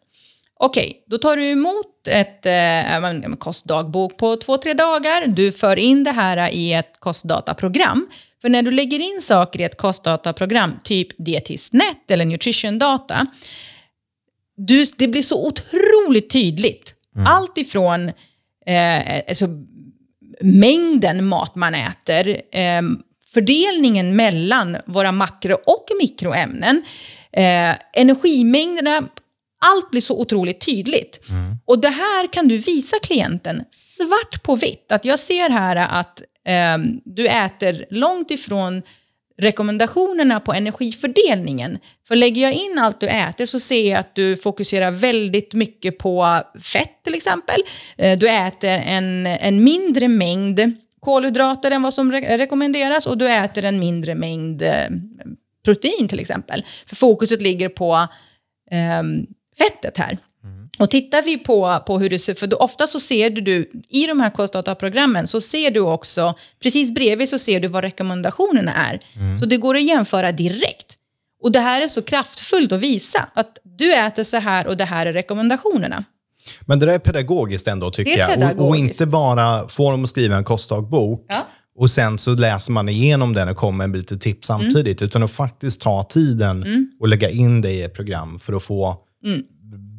Okej, 0.64 1.04
då 1.08 1.18
tar 1.18 1.38
du 1.38 1.44
emot 1.44 2.08
ett 2.08 2.46
eh, 2.46 2.96
en 2.96 3.38
kostdagbok 3.38 4.18
på 4.18 4.38
två, 4.38 4.58
tre 4.58 4.74
dagar. 4.74 5.28
Du 5.28 5.52
för 5.52 5.80
in 5.80 6.04
det 6.04 6.12
här 6.12 6.50
i 6.54 6.74
ett 6.74 7.00
kostdataprogram. 7.00 8.10
För 8.42 8.50
när 8.50 8.62
du 8.62 8.72
lägger 8.72 9.00
in 9.00 9.22
saker 9.22 9.62
i 9.62 9.64
ett 9.64 9.78
kostdataprogram, 9.78 10.80
typ 10.84 11.08
dietistnet 11.18 12.12
eller 12.12 12.26
nutrition 12.26 12.80
data, 12.80 13.28
du, 14.56 14.86
det 14.98 15.08
blir 15.08 15.24
så 15.24 15.48
otroligt 15.48 16.30
tydligt. 16.30 16.94
Allt 17.28 17.58
ifrån 17.58 18.12
eh, 18.66 19.22
alltså, 19.28 19.48
mängden 20.42 21.28
mat 21.28 21.56
man 21.56 21.76
äter, 21.76 22.28
eh, 22.52 22.82
fördelningen 23.34 24.16
mellan 24.16 24.78
våra 24.86 25.12
makro 25.12 25.54
och 25.66 25.86
mikroämnen, 26.00 26.84
eh, 27.32 27.76
energimängderna, 27.94 29.04
allt 29.66 29.92
blir 29.92 30.02
så 30.02 30.20
otroligt 30.20 30.66
tydligt. 30.66 31.20
Och 31.66 31.82
det 31.82 31.90
här 31.90 32.34
kan 32.34 32.48
du 32.48 32.58
visa 32.58 32.98
klienten 33.04 33.64
svart 33.72 34.44
på 34.44 34.56
vitt. 34.56 34.92
Att 34.92 35.06
jag 35.06 35.20
ser 35.20 35.50
här 35.50 35.76
att 35.76 36.22
eh, 36.48 36.78
du 37.06 37.28
äter 37.28 37.86
långt 37.90 38.32
ifrån 38.32 38.82
rekommendationerna 39.42 40.40
på 40.40 40.54
energifördelningen. 40.54 41.80
För 42.08 42.16
lägger 42.16 42.42
jag 42.42 42.54
in 42.54 42.80
allt 42.80 43.00
du 43.00 43.08
äter 43.08 43.46
så 43.46 43.60
ser 43.60 43.90
jag 43.92 44.00
att 44.00 44.16
du 44.16 44.38
fokuserar 44.38 44.92
väldigt 44.92 45.54
mycket 45.54 45.98
på 45.98 46.42
fett 46.64 47.04
till 47.04 47.16
exempel. 47.16 47.62
Eh, 47.98 48.20
du 48.20 48.30
äter 48.30 48.70
en, 48.70 49.28
en 49.28 49.64
mindre 49.64 50.08
mängd 50.08 50.60
kolhydrater 51.00 51.72
än 51.72 51.82
vad 51.82 51.94
som 51.94 52.12
re- 52.12 52.38
rekommenderas 52.38 53.06
och 53.08 53.18
du 53.18 53.30
äter 53.30 53.64
en 53.64 53.80
mindre 53.80 54.16
mängd 54.16 54.62
eh, 54.62 54.88
protein 55.66 56.08
till 56.08 56.20
exempel. 56.20 56.66
För 56.88 56.96
fokuset 56.96 57.42
ligger 57.42 57.70
på 57.70 58.08
eh, 58.72 59.04
fettet 59.58 59.98
här. 59.98 60.18
Och 60.80 60.90
tittar 60.90 61.22
vi 61.22 61.38
på, 61.38 61.80
på 61.88 62.00
hur 62.00 62.10
det 62.10 62.20
ser 62.20 62.34
för 62.34 62.48
då, 62.48 62.58
ofta 62.58 62.88
så 62.88 63.00
ser 63.00 63.30
du, 63.30 63.42
du, 63.42 63.72
i 63.90 64.08
de 64.08 64.20
här 64.20 64.30
kostdataprogrammen 64.30 65.28
så 65.28 65.42
ser 65.42 65.72
du 65.72 65.80
också, 65.80 66.34
precis 66.64 66.94
bredvid 66.94 67.30
så 67.30 67.38
ser 67.40 67.60
du 67.60 67.68
vad 67.68 67.84
rekommendationerna 67.84 68.74
är. 68.74 69.00
Så 69.40 69.46
det 69.46 69.58
går 69.58 69.76
att 69.76 69.84
jämföra 69.84 70.32
direkt. 70.32 70.98
Och 71.44 71.52
det 71.52 71.60
här 71.60 71.82
är 71.82 71.88
så 71.88 72.02
kraftfullt 72.02 72.72
att 72.72 72.80
visa 72.80 73.28
att 73.34 73.58
du 73.64 73.94
äter 73.94 74.24
så 74.24 74.38
här 74.38 74.68
och 74.68 74.78
det 74.78 74.86
här 74.86 75.06
är 75.06 75.14
rekommendationerna. 75.14 76.04
Men 76.62 76.80
det 76.80 76.86
där 76.86 76.94
är 76.94 77.00
pedagogiskt 77.00 77.68
ändå 77.68 77.92
tycker 77.92 78.18
jag. 78.18 78.60
Och, 78.60 78.68
och 78.70 78.76
inte 78.76 79.06
bara 79.06 79.68
få 79.68 79.92
dem 79.92 80.04
att 80.04 80.10
skriva 80.10 80.36
en 80.36 80.44
kostdagbok 80.44 81.26
Ja. 81.30 81.48
och 81.78 81.92
sen 81.92 82.20
så 82.20 82.32
läser 82.34 82.72
man 82.72 82.90
igenom 82.90 83.34
den 83.34 83.50
och 83.50 83.58
kommer 83.58 83.88
med 83.88 83.98
lite 83.98 84.18
tips 84.18 84.50
Mm. 84.50 84.62
samtidigt. 84.62 85.02
Utan 85.02 85.24
att 85.24 85.32
faktiskt 85.32 85.82
ta 85.82 86.04
tiden 86.04 86.66
och 87.00 87.08
lägga 87.08 87.30
in 87.30 87.62
det 87.62 87.72
i 87.72 87.82
ett 87.82 87.94
program 87.94 88.40
för 88.40 88.54
att 88.54 88.64
få 88.64 88.98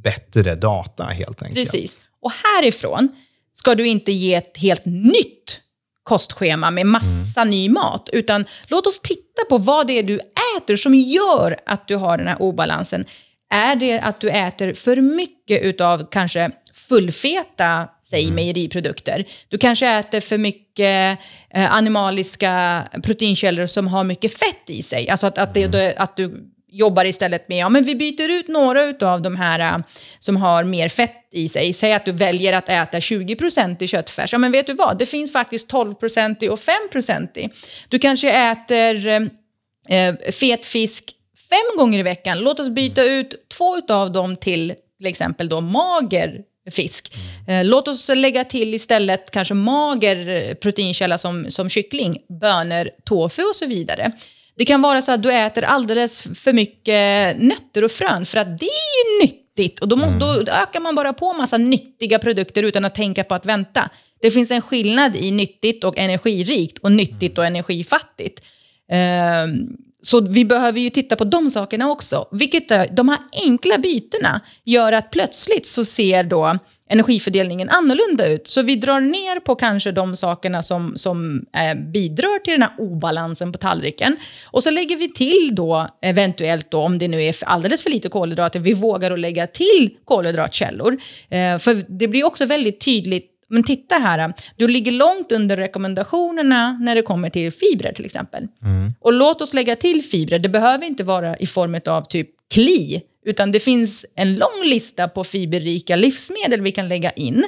bättre 0.02 0.54
data 0.54 1.04
helt 1.04 1.42
enkelt. 1.42 1.72
Precis. 1.72 2.00
Och 2.22 2.32
härifrån 2.32 3.08
ska 3.52 3.74
du 3.74 3.86
inte 3.86 4.12
ge 4.12 4.34
ett 4.34 4.56
helt 4.56 4.84
nytt 4.84 5.60
kostschema 6.02 6.70
med 6.70 6.86
massa 6.86 7.44
ny 7.44 7.68
mat, 7.68 8.08
utan 8.12 8.44
låt 8.66 8.86
oss 8.86 9.00
titta 9.00 9.44
på 9.48 9.58
vad 9.58 9.86
det 9.86 9.98
är 9.98 10.02
du 10.02 10.20
äter 10.56 10.76
som 10.76 10.94
gör 10.94 11.56
att 11.66 11.88
du 11.88 11.96
har 11.96 12.18
den 12.18 12.28
här 12.28 12.42
obalansen. 12.42 13.04
Är 13.50 13.76
det 13.76 14.00
att 14.00 14.20
du 14.20 14.30
äter 14.30 14.74
för 14.74 14.96
mycket 14.96 15.62
utav 15.62 16.08
kanske 16.10 16.50
fullfeta, 16.74 17.88
säg 18.06 18.30
mejeriprodukter. 18.30 19.24
Du 19.48 19.58
kanske 19.58 19.88
äter 19.88 20.20
för 20.20 20.38
mycket 20.38 21.18
eh, 21.54 21.72
animaliska 21.72 22.82
proteinkällor 23.02 23.66
som 23.66 23.88
har 23.88 24.04
mycket 24.04 24.38
fett 24.38 24.70
i 24.70 24.82
sig. 24.82 25.08
Alltså 25.08 25.26
att, 25.26 25.38
att, 25.38 25.54
det, 25.54 25.94
att 25.96 26.16
du 26.16 26.51
jobbar 26.72 27.04
istället 27.04 27.48
med, 27.48 27.58
ja 27.58 27.68
men 27.68 27.84
vi 27.84 27.94
byter 27.94 28.30
ut 28.30 28.48
några 28.48 28.94
av 29.00 29.22
de 29.22 29.36
här 29.36 29.74
äh, 29.74 29.84
som 30.18 30.36
har 30.36 30.64
mer 30.64 30.88
fett 30.88 31.28
i 31.32 31.48
sig. 31.48 31.72
Säg 31.72 31.92
att 31.92 32.04
du 32.04 32.12
väljer 32.12 32.52
att 32.52 32.68
äta 32.68 32.98
20% 32.98 33.82
i 33.82 33.86
köttfärs. 33.86 34.32
Ja 34.32 34.38
men 34.38 34.52
vet 34.52 34.66
du 34.66 34.74
vad, 34.74 34.98
det 34.98 35.06
finns 35.06 35.32
faktiskt 35.32 35.70
12% 35.70 36.36
i 36.44 36.48
och 36.48 36.60
5% 36.92 37.38
i. 37.38 37.48
Du 37.88 37.98
kanske 37.98 38.32
äter 38.50 39.06
eh, 39.88 40.14
fet 40.32 40.66
fisk 40.66 41.04
fem 41.50 41.78
gånger 41.78 41.98
i 41.98 42.02
veckan. 42.02 42.38
Låt 42.38 42.60
oss 42.60 42.70
byta 42.70 43.04
ut 43.04 43.48
två 43.48 43.80
av 43.88 44.12
dem 44.12 44.36
till 44.36 44.74
till 45.02 45.10
exempel 45.10 45.48
då 45.48 45.60
mager 45.60 46.40
fisk. 46.70 47.14
Eh, 47.48 47.64
låt 47.64 47.88
oss 47.88 48.08
lägga 48.08 48.44
till 48.44 48.74
istället 48.74 49.30
kanske 49.30 49.54
mager 49.54 50.54
proteinkälla 50.54 51.18
som, 51.18 51.50
som 51.50 51.68
kyckling, 51.68 52.18
bönor, 52.40 52.90
tofu 53.04 53.42
och 53.42 53.56
så 53.56 53.66
vidare. 53.66 54.12
Det 54.56 54.64
kan 54.64 54.82
vara 54.82 55.02
så 55.02 55.12
att 55.12 55.22
du 55.22 55.32
äter 55.32 55.64
alldeles 55.64 56.28
för 56.34 56.52
mycket 56.52 57.36
nötter 57.38 57.84
och 57.84 57.90
frön 57.90 58.26
för 58.26 58.38
att 58.38 58.58
det 58.58 58.66
är 58.66 59.20
ju 59.20 59.26
nyttigt. 59.26 59.80
Och 59.80 59.88
då, 59.88 59.96
måste, 59.96 60.18
då 60.18 60.52
ökar 60.52 60.80
man 60.80 60.94
bara 60.94 61.12
på 61.12 61.32
massa 61.32 61.58
nyttiga 61.58 62.18
produkter 62.18 62.62
utan 62.62 62.84
att 62.84 62.94
tänka 62.94 63.24
på 63.24 63.34
att 63.34 63.46
vänta. 63.46 63.90
Det 64.20 64.30
finns 64.30 64.50
en 64.50 64.62
skillnad 64.62 65.16
i 65.16 65.30
nyttigt 65.30 65.84
och 65.84 65.98
energirikt 65.98 66.78
och 66.78 66.92
nyttigt 66.92 67.38
och 67.38 67.46
energifattigt. 67.46 68.42
Ehm, 68.92 69.76
så 70.02 70.20
vi 70.20 70.44
behöver 70.44 70.80
ju 70.80 70.90
titta 70.90 71.16
på 71.16 71.24
de 71.24 71.50
sakerna 71.50 71.90
också. 71.90 72.28
Vilket 72.32 72.70
är, 72.70 72.88
de 72.90 73.08
här 73.08 73.18
enkla 73.46 73.78
bytena 73.78 74.40
gör 74.64 74.92
att 74.92 75.10
plötsligt 75.10 75.66
så 75.66 75.84
ser 75.84 76.24
då 76.24 76.58
energifördelningen 76.92 77.68
annorlunda 77.68 78.26
ut. 78.26 78.48
Så 78.48 78.62
vi 78.62 78.76
drar 78.76 79.00
ner 79.00 79.40
på 79.40 79.54
kanske 79.54 79.92
de 79.92 80.16
sakerna 80.16 80.62
som, 80.62 80.92
som 80.96 81.46
eh, 81.56 81.78
bidrar 81.78 82.38
till 82.38 82.52
den 82.52 82.62
här 82.62 82.72
obalansen 82.78 83.52
på 83.52 83.58
tallriken. 83.58 84.16
Och 84.46 84.62
så 84.62 84.70
lägger 84.70 84.96
vi 84.96 85.12
till 85.12 85.54
då 85.54 85.88
eventuellt 86.02 86.70
då, 86.70 86.80
om 86.80 86.98
det 86.98 87.08
nu 87.08 87.22
är 87.22 87.34
alldeles 87.44 87.82
för 87.82 87.90
lite 87.90 88.08
kolhydrater, 88.08 88.60
vi 88.60 88.72
vågar 88.72 89.10
att 89.10 89.18
lägga 89.18 89.46
till 89.46 89.90
kolhydratkällor. 90.04 90.92
Eh, 91.30 91.58
för 91.58 91.98
det 91.98 92.08
blir 92.08 92.26
också 92.26 92.46
väldigt 92.46 92.80
tydligt 92.80 93.28
men 93.48 93.62
titta 93.62 93.94
här, 93.94 94.32
du 94.56 94.68
ligger 94.68 94.92
långt 94.92 95.32
under 95.32 95.56
rekommendationerna 95.56 96.78
när 96.80 96.94
det 96.94 97.02
kommer 97.02 97.30
till 97.30 97.52
fibrer 97.52 97.92
till 97.92 98.04
exempel. 98.04 98.48
Och 99.00 99.12
låt 99.12 99.40
oss 99.40 99.54
lägga 99.54 99.76
till 99.76 100.02
fibrer. 100.02 100.38
Det 100.38 100.48
behöver 100.48 100.86
inte 100.86 101.04
vara 101.04 101.36
i 101.36 101.46
form 101.46 101.80
av 101.86 102.02
typ 102.02 102.28
kli, 102.54 103.02
utan 103.24 103.52
det 103.52 103.60
finns 103.60 104.06
en 104.14 104.34
lång 104.36 104.64
lista 104.64 105.08
på 105.08 105.24
fiberrika 105.24 105.96
livsmedel 105.96 106.60
vi 106.60 106.72
kan 106.72 106.88
lägga 106.88 107.10
in. 107.10 107.44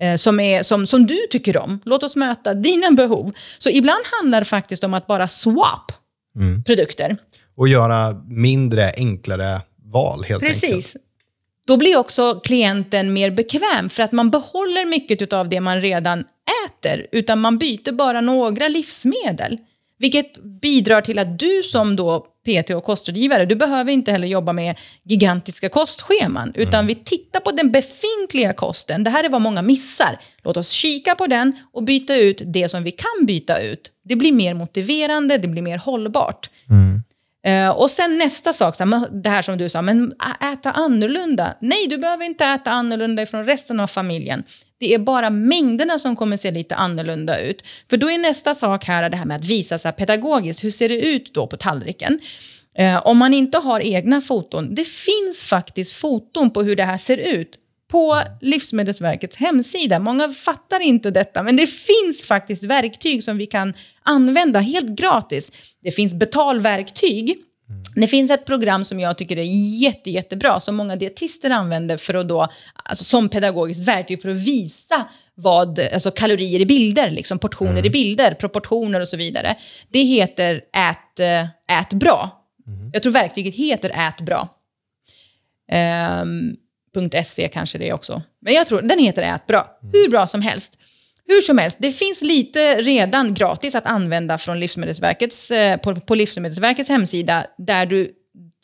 eh, 0.00 0.16
som, 0.16 0.40
är, 0.40 0.62
som, 0.62 0.86
som 0.86 1.06
du 1.06 1.16
tycker 1.30 1.56
om. 1.56 1.80
Låt 1.84 2.02
oss 2.02 2.16
möta 2.16 2.54
dina 2.54 2.90
behov. 2.90 3.32
Så 3.58 3.70
ibland 3.70 4.00
handlar 4.20 4.40
det 4.40 4.44
faktiskt 4.44 4.84
om 4.84 4.94
att 4.94 5.06
bara 5.06 5.28
swap 5.28 5.92
Mm. 6.36 6.64
produkter. 6.64 7.16
Och 7.54 7.68
göra 7.68 8.22
mindre, 8.28 8.92
enklare 8.96 9.60
val 9.92 10.24
helt 10.24 10.42
enkelt. 10.42 10.60
Precis. 10.62 10.96
Då 11.66 11.76
blir 11.76 11.96
också 11.96 12.40
klienten 12.44 13.12
mer 13.12 13.30
bekväm 13.30 13.90
för 13.90 14.02
att 14.02 14.12
man 14.12 14.30
behåller 14.30 14.84
mycket 14.84 15.32
av 15.32 15.48
det 15.48 15.60
man 15.60 15.80
redan 15.80 16.24
äter, 16.66 17.06
utan 17.12 17.40
man 17.40 17.58
byter 17.58 17.92
bara 17.92 18.20
några 18.20 18.68
livsmedel. 18.68 19.58
Vilket 19.98 20.42
bidrar 20.60 21.00
till 21.00 21.18
att 21.18 21.38
du 21.38 21.62
som 21.62 21.96
då 21.96 22.20
PT 22.20 22.70
och 22.70 22.84
kostrådgivare, 22.84 23.46
du 23.46 23.54
behöver 23.54 23.92
inte 23.92 24.12
heller 24.12 24.28
jobba 24.28 24.52
med 24.52 24.78
gigantiska 25.04 25.68
kostscheman, 25.68 26.52
utan 26.54 26.86
vi 26.86 26.94
tittar 26.94 27.40
på 27.40 27.50
den 27.50 27.72
befintliga 27.72 28.52
kosten. 28.52 29.04
Det 29.04 29.10
här 29.10 29.24
är 29.24 29.28
vad 29.28 29.40
många 29.40 29.62
missar. 29.62 30.20
Låt 30.42 30.56
oss 30.56 30.70
kika 30.70 31.14
på 31.14 31.26
den 31.26 31.52
och 31.72 31.82
byta 31.84 32.16
ut 32.16 32.42
det 32.44 32.68
som 32.68 32.82
vi 32.82 32.90
kan 32.90 33.26
byta 33.26 33.60
ut. 33.60 33.92
Det 34.04 34.16
blir 34.16 34.32
mer 34.32 34.54
motiverande, 34.54 35.38
det 35.38 35.48
blir 35.48 35.62
mer 35.62 35.78
hållbart. 35.78 36.50
Eh, 37.46 37.68
och 37.68 37.90
sen 37.90 38.18
nästa 38.18 38.52
sak, 38.52 38.76
så 38.76 38.84
här, 38.84 39.22
det 39.22 39.30
här 39.30 39.42
som 39.42 39.58
du 39.58 39.68
sa, 39.68 39.82
men 39.82 40.12
äta 40.52 40.72
annorlunda. 40.72 41.54
Nej, 41.60 41.86
du 41.86 41.98
behöver 41.98 42.24
inte 42.24 42.44
äta 42.44 42.70
annorlunda 42.70 43.22
ifrån 43.22 43.44
resten 43.44 43.80
av 43.80 43.86
familjen. 43.86 44.44
Det 44.80 44.94
är 44.94 44.98
bara 44.98 45.30
mängderna 45.30 45.98
som 45.98 46.16
kommer 46.16 46.36
se 46.36 46.50
lite 46.50 46.74
annorlunda 46.74 47.40
ut. 47.40 47.62
För 47.90 47.96
då 47.96 48.10
är 48.10 48.18
nästa 48.18 48.54
sak 48.54 48.84
här 48.84 49.10
det 49.10 49.16
här 49.16 49.24
med 49.24 49.36
att 49.36 49.44
visa 49.44 49.78
så 49.78 49.88
här 49.88 49.92
pedagogiskt, 49.92 50.64
hur 50.64 50.70
ser 50.70 50.88
det 50.88 51.00
ut 51.00 51.34
då 51.34 51.46
på 51.46 51.56
tallriken? 51.56 52.20
Eh, 52.78 53.06
om 53.06 53.18
man 53.18 53.34
inte 53.34 53.58
har 53.58 53.80
egna 53.80 54.20
foton, 54.20 54.74
det 54.74 54.88
finns 54.88 55.44
faktiskt 55.50 55.92
foton 55.96 56.50
på 56.50 56.62
hur 56.62 56.76
det 56.76 56.84
här 56.84 56.98
ser 56.98 57.16
ut 57.16 57.58
på 57.90 58.22
Livsmedelsverkets 58.40 59.36
hemsida. 59.36 59.98
Många 59.98 60.28
fattar 60.28 60.80
inte 60.80 61.10
detta, 61.10 61.42
men 61.42 61.56
det 61.56 61.66
finns 61.66 62.26
faktiskt 62.26 62.64
verktyg 62.64 63.24
som 63.24 63.38
vi 63.38 63.46
kan 63.46 63.74
använda 64.02 64.60
helt 64.60 64.98
gratis. 64.98 65.52
Det 65.82 65.90
finns 65.90 66.14
betalverktyg. 66.14 67.36
Det 67.94 68.06
finns 68.06 68.30
ett 68.30 68.44
program 68.44 68.84
som 68.84 69.00
jag 69.00 69.18
tycker 69.18 69.38
är 69.38 69.78
jätte, 69.82 70.10
jättebra, 70.10 70.60
som 70.60 70.76
många 70.76 70.96
dietister 70.96 71.50
använder 71.50 71.96
för 71.96 72.14
att 72.14 72.28
då, 72.28 72.48
alltså 72.84 73.04
som 73.04 73.28
pedagogiskt 73.28 73.88
verktyg 73.88 74.22
för 74.22 74.28
att 74.28 74.36
visa 74.36 75.08
vad, 75.34 75.80
alltså 75.80 76.10
kalorier 76.10 76.60
i 76.60 76.66
bilder, 76.66 77.10
liksom 77.10 77.38
portioner 77.38 77.86
i 77.86 77.90
bilder, 77.90 78.34
proportioner 78.34 79.00
och 79.00 79.08
så 79.08 79.16
vidare. 79.16 79.56
Det 79.88 80.02
heter 80.02 80.54
Ät, 80.56 81.20
ät 81.70 81.92
bra. 81.92 82.42
Jag 82.92 83.02
tror 83.02 83.12
verktyget 83.12 83.54
heter 83.54 83.90
Ät 83.90 84.20
bra. 84.20 84.48
Ehm, 85.72 86.56
.se 87.24 87.48
kanske 87.48 87.78
det 87.78 87.88
är 87.88 87.92
också. 87.92 88.22
Men 88.40 88.54
jag 88.54 88.66
tror 88.66 88.82
den 88.82 88.98
heter 88.98 89.22
Ät 89.22 89.46
bra. 89.46 89.78
Hur 89.92 90.10
bra 90.10 90.26
som 90.26 90.42
helst. 90.42 90.78
Hur 91.28 91.40
som 91.40 91.58
helst, 91.58 91.76
det 91.80 91.92
finns 91.92 92.22
lite 92.22 92.82
redan 92.82 93.34
gratis 93.34 93.74
att 93.74 93.86
använda 93.86 94.38
från 94.38 94.60
Livsmedelsverkets, 94.60 95.50
eh, 95.50 95.76
på, 95.76 95.94
på 95.94 96.14
Livsmedelsverkets 96.14 96.88
hemsida 96.88 97.46
där 97.58 97.86
du 97.86 98.12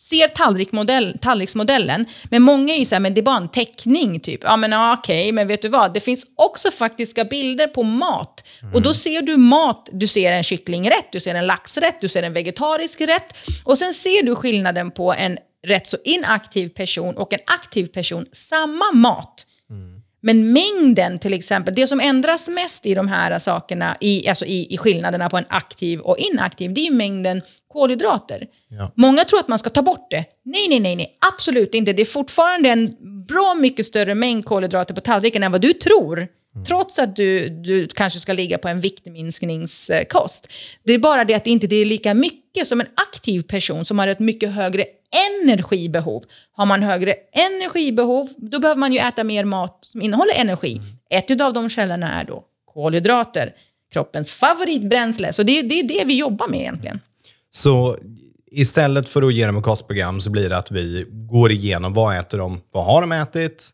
ser 0.00 0.28
tallrikmodell, 0.28 1.18
tallriksmodellen. 1.20 2.06
Men 2.30 2.42
många 2.42 2.74
är 2.74 2.78
ju 2.78 2.84
så 2.84 2.94
här, 2.94 3.00
men 3.00 3.14
det 3.14 3.20
är 3.20 3.22
bara 3.22 3.36
en 3.36 3.48
teckning 3.48 4.20
typ. 4.20 4.40
Ja 4.42 4.56
men 4.56 4.72
ja, 4.72 4.96
okej, 4.98 5.32
men 5.32 5.48
vet 5.48 5.62
du 5.62 5.68
vad? 5.68 5.94
Det 5.94 6.00
finns 6.00 6.26
också 6.36 6.70
faktiska 6.70 7.24
bilder 7.24 7.66
på 7.66 7.82
mat. 7.82 8.44
Och 8.74 8.82
då 8.82 8.94
ser 8.94 9.22
du 9.22 9.36
mat, 9.36 9.88
du 9.92 10.06
ser 10.06 10.32
en 10.32 10.42
kycklingrätt, 10.42 11.12
du 11.12 11.20
ser 11.20 11.34
en 11.34 11.46
laxrätt, 11.46 12.00
du 12.00 12.08
ser 12.08 12.22
en 12.22 12.32
vegetarisk 12.32 13.00
rätt. 13.00 13.34
Och 13.64 13.78
sen 13.78 13.94
ser 13.94 14.22
du 14.22 14.34
skillnaden 14.34 14.90
på 14.90 15.14
en 15.14 15.38
rätt 15.66 15.86
så 15.86 15.96
inaktiv 16.04 16.68
person 16.68 17.16
och 17.16 17.32
en 17.32 17.40
aktiv 17.46 17.86
person. 17.86 18.26
Samma 18.32 18.92
mat. 18.92 19.46
Men 20.24 20.52
mängden 20.52 21.18
till 21.18 21.34
exempel, 21.34 21.74
det 21.74 21.86
som 21.86 22.00
ändras 22.00 22.48
mest 22.48 22.86
i 22.86 22.94
de 22.94 23.08
här 23.08 23.38
sakerna, 23.38 23.96
i, 24.00 24.28
alltså 24.28 24.44
i, 24.44 24.74
i 24.74 24.78
skillnaderna 24.78 25.30
på 25.30 25.36
en 25.38 25.44
aktiv 25.48 26.00
och 26.00 26.18
inaktiv, 26.18 26.74
det 26.74 26.86
är 26.86 26.90
mängden 26.90 27.42
kolhydrater. 27.68 28.46
Ja. 28.68 28.92
Många 28.96 29.24
tror 29.24 29.40
att 29.40 29.48
man 29.48 29.58
ska 29.58 29.70
ta 29.70 29.82
bort 29.82 30.10
det. 30.10 30.24
Nej, 30.44 30.68
nej, 30.68 30.80
nej, 30.80 30.96
nej, 30.96 31.18
absolut 31.34 31.74
inte. 31.74 31.92
Det 31.92 32.02
är 32.02 32.06
fortfarande 32.06 32.68
en 32.68 32.96
bra 33.26 33.54
mycket 33.54 33.86
större 33.86 34.14
mängd 34.14 34.44
kolhydrater 34.44 34.94
på 34.94 35.00
tallriken 35.00 35.42
än 35.42 35.52
vad 35.52 35.60
du 35.60 35.72
tror. 35.72 36.28
Trots 36.68 36.98
att 36.98 37.16
du, 37.16 37.48
du 37.48 37.86
kanske 37.86 38.18
ska 38.18 38.32
ligga 38.32 38.58
på 38.58 38.68
en 38.68 38.80
viktminskningskost. 38.80 40.48
Det 40.84 40.92
är 40.92 40.98
bara 40.98 41.24
det 41.24 41.34
att 41.34 41.44
det 41.44 41.50
inte 41.50 41.66
det 41.66 41.76
är 41.76 41.84
lika 41.84 42.14
mycket 42.14 42.68
som 42.68 42.80
en 42.80 42.86
aktiv 42.94 43.42
person 43.42 43.84
som 43.84 43.98
har 43.98 44.08
ett 44.08 44.18
mycket 44.18 44.52
högre 44.52 44.84
energibehov. 45.48 46.24
Har 46.52 46.66
man 46.66 46.82
högre 46.82 47.14
energibehov, 47.32 48.28
då 48.36 48.58
behöver 48.60 48.78
man 48.80 48.92
ju 48.92 48.98
äta 48.98 49.24
mer 49.24 49.44
mat 49.44 49.78
som 49.80 50.02
innehåller 50.02 50.34
energi. 50.34 50.80
Ett 51.10 51.40
av 51.40 51.52
de 51.52 51.68
källorna 51.68 52.20
är 52.20 52.24
då 52.24 52.44
kolhydrater, 52.74 53.54
kroppens 53.92 54.30
favoritbränsle. 54.30 55.32
Så 55.32 55.42
det, 55.42 55.62
det 55.62 55.80
är 55.80 55.88
det 55.88 56.04
vi 56.06 56.18
jobbar 56.18 56.48
med 56.48 56.60
egentligen. 56.60 57.00
Så 57.50 57.96
istället 58.50 59.08
för 59.08 59.22
att 59.22 59.34
ge 59.34 59.46
dem 59.46 59.56
ett 59.56 59.64
kostprogram 59.64 60.20
så 60.20 60.30
blir 60.30 60.48
det 60.48 60.56
att 60.56 60.70
vi 60.70 61.06
går 61.10 61.52
igenom 61.52 61.92
vad 61.92 62.18
äter 62.18 62.38
de, 62.38 62.60
vad 62.72 62.84
har 62.84 63.00
de 63.00 63.12
ätit, 63.12 63.70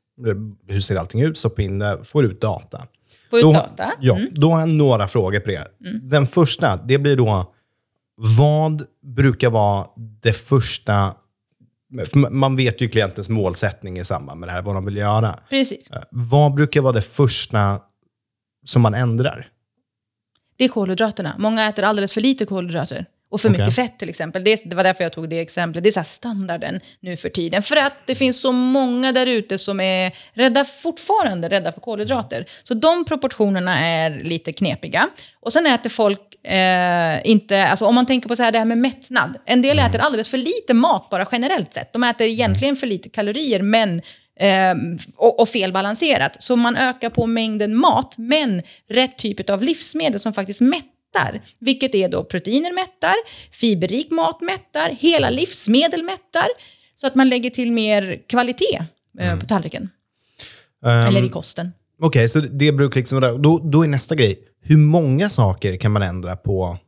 hur 0.69 0.81
ser 0.81 0.97
allting 0.97 1.23
ut, 1.23 1.39
stoppar 1.39 1.63
in 1.63 1.79
det, 1.79 1.99
får 2.05 2.25
ut 2.25 2.41
data. 2.41 2.87
Få 3.31 3.39
ut 3.39 3.43
Då- 3.43 3.53
data. 3.53 3.85
Mm. 3.85 3.97
Ja, 4.01 4.19
då 4.31 4.51
har 4.51 4.61
jag 4.61 4.73
några 4.73 5.09
frågor 5.09 5.41
på 5.41 5.51
det. 5.51 5.69
Den 6.03 6.27
första, 6.27 6.77
det 6.77 6.99
blir 6.99 7.17
då, 7.17 7.53
vad 8.17 8.87
brukar 9.03 9.51
vara 9.51 9.87
det 10.23 10.33
första, 10.33 10.93
för 10.95 11.28
man 12.31 12.57
vet 12.57 12.81
ju 12.81 12.89
klientens 12.89 13.29
målsättning 13.29 13.99
i 13.99 14.05
samband 14.05 14.41
med 14.41 14.49
det 14.49 14.53
här, 14.53 14.63
vad 14.63 14.75
de 14.75 14.85
vill 14.85 14.97
göra. 14.97 15.39
Precis. 15.51 15.91
Eh, 15.91 16.03
Vad 16.11 16.55
brukar 16.55 16.81
vara 16.81 16.93
det 16.93 17.03
första 17.03 17.81
som 18.65 18.83
man 18.83 18.95
ändrar? 18.95 19.49
Det 20.57 20.65
är 20.65 20.69
kolhydraterna. 20.69 21.35
Många 21.39 21.69
äter 21.69 21.83
alldeles 21.85 22.13
för 22.13 22.21
lite 22.21 22.47
kolhydrater. 22.47 23.07
Och 23.31 23.41
för 23.41 23.49
Okej. 23.49 23.61
mycket 23.61 23.75
fett 23.75 23.99
till 23.99 24.09
exempel. 24.09 24.45
Det, 24.45 24.63
det 24.65 24.77
var 24.77 24.85
därför 24.85 25.05
jag 25.05 25.13
tog 25.13 25.29
det 25.29 25.41
exemplet. 25.41 25.85
Det 25.85 25.91
är 25.91 25.93
så 25.93 26.05
standarden 26.05 26.81
nu 27.01 27.17
för 27.17 27.29
tiden. 27.29 27.63
För 27.63 27.77
att 27.77 27.93
det 28.07 28.15
finns 28.15 28.41
så 28.41 28.53
många 28.53 29.13
där 29.13 29.27
ute 29.27 29.59
som 29.59 29.81
är 29.81 30.13
rädda, 30.33 30.65
fortfarande 30.65 31.49
rädda 31.49 31.73
för 31.73 31.81
kolhydrater. 31.81 32.47
Så 32.65 32.75
de 32.75 33.05
proportionerna 33.05 33.79
är 33.79 34.25
lite 34.25 34.53
knepiga. 34.53 35.09
Och 35.41 35.53
sen 35.53 35.67
äter 35.67 35.91
folk 35.91 36.21
eh, 36.49 37.31
inte, 37.31 37.67
alltså 37.67 37.87
om 37.87 37.95
man 37.95 38.07
tänker 38.07 38.29
på 38.29 38.37
så 38.37 38.43
här, 38.43 38.53
det 38.53 38.59
här 38.59 38.65
med 38.65 38.79
mättnad. 38.79 39.39
En 39.47 39.63
del 39.63 39.79
äter 39.79 39.99
alldeles 39.99 40.29
för 40.29 40.39
lite 40.39 40.75
mat 40.75 41.09
bara 41.11 41.29
generellt 41.33 41.75
sett. 41.75 41.93
De 41.93 42.05
äter 42.05 42.27
egentligen 42.27 42.77
för 42.77 42.87
lite 42.87 43.09
kalorier 43.09 43.63
men 43.63 44.03
eh, 44.41 44.75
och, 45.17 45.41
och 45.41 45.49
felbalanserat. 45.49 46.43
Så 46.43 46.57
man 46.57 46.77
ökar 46.77 47.11
på 47.11 47.27
mängden 47.27 47.77
mat, 47.77 48.15
men 48.19 48.63
rätt 48.89 49.19
typ 49.19 49.51
av 49.51 49.63
livsmedel 49.63 50.21
som 50.21 50.33
faktiskt 50.33 50.61
mättar. 50.61 51.41
Vilket 51.59 51.95
är 51.95 52.09
då 52.09 52.25
proteiner 52.25 52.73
mättar, 52.73 53.15
fiberrik 53.53 54.11
mat 54.11 54.41
mättar, 54.41 54.97
hela 54.99 55.31
livsmedel 55.31 56.03
mättar. 56.03 56.47
Så 56.97 57.07
att 57.07 57.15
man 57.15 57.29
lägger 57.29 57.51
till 57.51 57.73
mer 57.73 58.19
kvalitet 58.29 58.83
eh, 59.21 59.39
på 59.39 59.47
tallriken, 59.47 59.91
Ehm, 60.85 61.07
eller 61.07 61.25
i 61.25 61.29
kosten. 61.29 61.73
Okej, 62.01 62.29
så 62.29 62.41
det 62.41 62.73
brukar 62.73 63.01
liksom 63.01 63.21
då, 63.43 63.59
då 63.65 63.83
är 63.83 63.89
nästa 63.89 64.15
grej, 64.15 64.39
hur 64.69 64.77
många 64.77 65.29
saker 65.29 65.77
kan 65.77 65.93
man 65.93 66.03
ändra 66.03 66.37
på, 66.37 66.79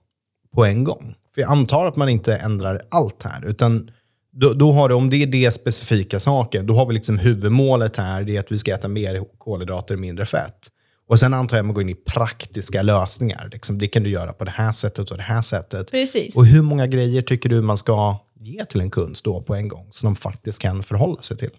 på 0.54 0.64
en 0.64 0.84
gång? 0.84 1.14
För 1.34 1.40
jag 1.40 1.50
antar 1.50 1.86
att 1.86 1.96
man 1.96 2.08
inte 2.08 2.36
ändrar 2.36 2.82
allt 2.90 3.22
här, 3.22 3.46
utan 3.46 3.90
då, 4.32 4.52
då 4.52 4.72
har 4.72 4.88
du, 4.88 4.94
om 4.94 5.10
det 5.10 5.16
är 5.16 5.26
det 5.26 5.50
specifika 5.50 6.20
saker, 6.20 6.62
då 6.62 6.74
har 6.74 6.86
vi 6.86 6.94
liksom 6.94 7.18
huvudmålet 7.18 7.96
här, 7.96 8.22
det 8.22 8.36
är 8.36 8.40
att 8.40 8.52
vi 8.52 8.58
ska 8.58 8.74
äta 8.74 8.88
mer 8.88 9.24
kolhydrater 9.38 9.94
och 9.94 10.00
mindre 10.00 10.26
fett. 10.26 10.70
Och 11.08 11.18
sen 11.18 11.34
antar 11.34 11.56
jag 11.56 11.62
att 11.62 11.66
man 11.66 11.74
går 11.74 11.82
in 11.82 11.88
i 11.88 11.94
praktiska 11.94 12.82
lösningar. 12.82 13.48
Liksom, 13.52 13.78
det 13.78 13.88
kan 13.88 14.02
du 14.02 14.10
göra 14.10 14.32
på 14.32 14.44
det 14.44 14.50
här 14.50 14.72
sättet 14.72 15.10
och 15.10 15.16
det 15.16 15.22
här 15.22 15.42
sättet. 15.42 15.90
Precis. 15.90 16.36
Och 16.36 16.46
hur 16.46 16.62
många 16.62 16.86
grejer 16.86 17.22
tycker 17.22 17.48
du 17.48 17.60
man 17.60 17.76
ska 17.76 18.16
ge 18.40 18.64
till 18.64 18.80
en 18.80 18.90
kund 18.90 19.18
då 19.24 19.42
på 19.42 19.54
en 19.54 19.68
gång, 19.68 19.88
så 19.90 20.06
de 20.06 20.16
faktiskt 20.16 20.58
kan 20.58 20.82
förhålla 20.82 21.22
sig 21.22 21.36
till? 21.36 21.50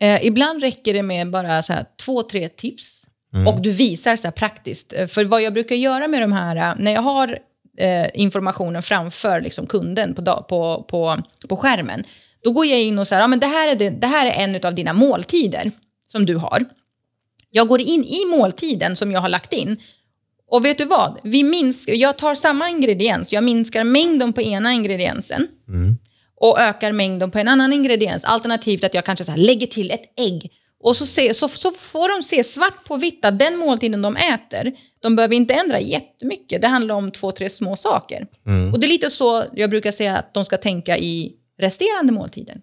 Eh, 0.00 0.26
ibland 0.26 0.62
räcker 0.62 0.94
det 0.94 1.02
med 1.02 1.30
bara 1.30 1.62
så 1.62 1.72
här, 1.72 1.86
två, 2.04 2.22
tre 2.22 2.48
tips. 2.48 3.03
Och 3.46 3.60
du 3.62 3.70
visar 3.70 4.16
så 4.16 4.30
praktiskt. 4.30 4.92
Eh, 4.92 5.06
För 5.06 5.24
vad 5.24 5.42
jag 5.42 5.52
brukar 5.52 5.76
göra 5.76 6.08
med 6.08 6.22
de 6.22 6.32
här, 6.32 6.56
eh, 6.56 6.74
när 6.78 6.92
jag 6.92 7.02
har 7.02 7.38
eh, 7.78 8.06
informationen 8.14 8.82
framför 8.82 9.40
liksom, 9.40 9.66
kunden 9.66 10.14
på, 10.14 10.22
på, 10.48 10.84
på, 10.88 11.22
på 11.48 11.56
skärmen, 11.56 12.04
då 12.44 12.52
går 12.52 12.66
jag 12.66 12.82
in 12.82 12.98
och 12.98 13.06
säger, 13.06 13.22
ja, 13.22 13.26
men 13.26 13.40
det, 13.40 13.46
här 13.46 13.68
är 13.68 13.74
det, 13.76 13.90
det 13.90 14.06
här 14.06 14.26
är 14.26 14.44
en 14.44 14.64
av 14.64 14.74
dina 14.74 14.92
måltider 14.92 15.70
som 16.12 16.26
du 16.26 16.36
har. 16.36 16.64
Jag 17.50 17.68
går 17.68 17.80
in 17.80 18.04
i 18.04 18.24
måltiden 18.36 18.96
som 18.96 19.12
jag 19.12 19.20
har 19.20 19.28
lagt 19.28 19.52
in. 19.52 19.76
Och 20.50 20.64
vet 20.64 20.78
du 20.78 20.84
vad? 20.84 21.18
Vi 21.22 21.42
minskar, 21.44 21.92
jag 21.94 22.18
tar 22.18 22.34
samma 22.34 22.68
ingrediens, 22.70 23.32
jag 23.32 23.44
minskar 23.44 23.84
mängden 23.84 24.32
på 24.32 24.42
ena 24.42 24.72
ingrediensen 24.72 25.48
och 26.36 26.60
ökar 26.60 26.92
mängden 26.92 27.30
på 27.30 27.38
en 27.38 27.48
annan 27.48 27.72
ingrediens. 27.72 28.24
Alternativt 28.24 28.84
att 28.84 28.94
jag 28.94 29.04
kanske 29.04 29.24
så 29.24 29.36
lägger 29.36 29.66
till 29.66 29.90
ett 29.90 30.02
ägg. 30.18 30.52
Och 30.84 30.96
så, 30.96 31.06
se, 31.06 31.34
så, 31.34 31.48
så 31.48 31.70
får 31.70 32.16
de 32.16 32.22
se 32.22 32.44
svart 32.44 32.84
på 32.84 32.96
vitt 32.96 33.24
att 33.24 33.38
den 33.38 33.56
måltiden 33.56 34.02
de 34.02 34.16
äter, 34.16 34.72
de 35.02 35.16
behöver 35.16 35.34
inte 35.34 35.54
ändra 35.54 35.80
jättemycket. 35.80 36.62
Det 36.62 36.68
handlar 36.68 36.94
om 36.94 37.10
två, 37.10 37.32
tre 37.32 37.50
små 37.50 37.76
saker. 37.76 38.26
Och 38.72 38.80
det 38.80 38.86
är 38.86 38.88
lite 38.88 39.10
så 39.10 39.44
jag 39.52 39.70
brukar 39.70 39.92
säga 39.92 40.16
att 40.16 40.34
de 40.34 40.44
ska 40.44 40.56
tänka 40.56 40.98
i 40.98 41.32
resterande 41.58 42.12
måltider. 42.12 42.56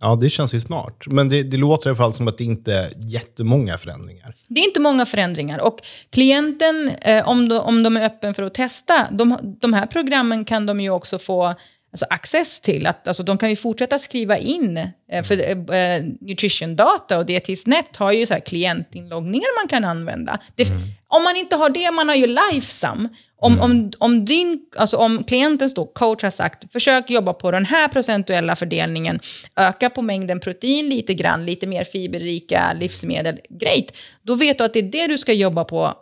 Ja, 0.00 0.16
det 0.16 0.30
känns 0.30 0.54
ju 0.54 0.60
smart. 0.60 1.04
Men 1.06 1.28
det, 1.28 1.42
det 1.42 1.56
låter 1.56 1.86
i 1.86 1.90
alla 1.90 1.96
fall 1.96 2.14
som 2.14 2.28
att 2.28 2.38
det 2.38 2.44
inte 2.44 2.74
är 2.74 2.90
jättemånga 2.96 3.78
förändringar. 3.78 4.34
Det 4.48 4.60
är 4.60 4.64
inte 4.64 4.80
många 4.80 5.06
förändringar. 5.06 5.58
Och 5.58 5.78
klienten, 6.10 6.88
eh, 7.00 7.28
om, 7.28 7.48
de, 7.48 7.58
om 7.58 7.82
de 7.82 7.96
är 7.96 8.06
öppen 8.06 8.34
för 8.34 8.42
att 8.42 8.54
testa, 8.54 9.08
de, 9.10 9.38
de 9.60 9.72
här 9.72 9.86
programmen 9.86 10.44
kan 10.44 10.66
de 10.66 10.80
ju 10.80 10.90
också 10.90 11.18
få 11.18 11.54
alltså, 11.92 12.06
access 12.10 12.60
till. 12.60 12.86
Att, 12.86 13.08
alltså, 13.08 13.22
de 13.22 13.38
kan 13.38 13.50
ju 13.50 13.56
fortsätta 13.56 13.98
skriva 13.98 14.38
in, 14.38 14.76
eh, 15.12 15.22
för 15.24 15.40
eh, 15.74 16.02
Nutrition 16.20 16.76
Data 16.76 17.18
och 17.18 17.26
Dietistnet 17.26 17.96
har 17.96 18.12
ju 18.12 18.26
så 18.26 18.34
här 18.34 18.40
klientinloggningar 18.40 19.62
man 19.62 19.68
kan 19.68 19.84
använda. 19.84 20.38
Det, 20.54 20.70
mm. 20.70 20.82
Om 21.08 21.24
man 21.24 21.36
inte 21.36 21.56
har 21.56 21.70
det, 21.70 21.90
man 21.90 22.08
har 22.08 22.16
ju 22.16 22.26
Lifesum. 22.26 23.08
Om, 23.42 23.52
mm. 23.52 23.64
om, 23.64 23.92
om, 23.98 24.24
din, 24.24 24.60
alltså 24.76 24.96
om 24.96 25.24
klientens 25.24 25.74
då, 25.74 25.86
coach 25.86 26.22
har 26.22 26.30
sagt 26.30 26.72
försök 26.72 27.10
jobba 27.10 27.32
på 27.32 27.50
den 27.50 27.66
här 27.66 27.88
procentuella 27.88 28.56
fördelningen, 28.56 29.20
öka 29.56 29.90
på 29.90 30.02
mängden 30.02 30.40
protein 30.40 30.88
lite 30.88 31.14
grann, 31.14 31.46
lite 31.46 31.66
mer 31.66 31.84
fiberrika 31.84 32.72
livsmedel, 32.72 33.40
great. 33.50 33.84
Då 34.22 34.34
vet 34.34 34.58
du 34.58 34.64
att 34.64 34.72
det 34.72 34.78
är 34.78 34.82
det 34.82 35.06
du 35.06 35.18
ska 35.18 35.32
jobba 35.32 35.64
på, 35.64 35.94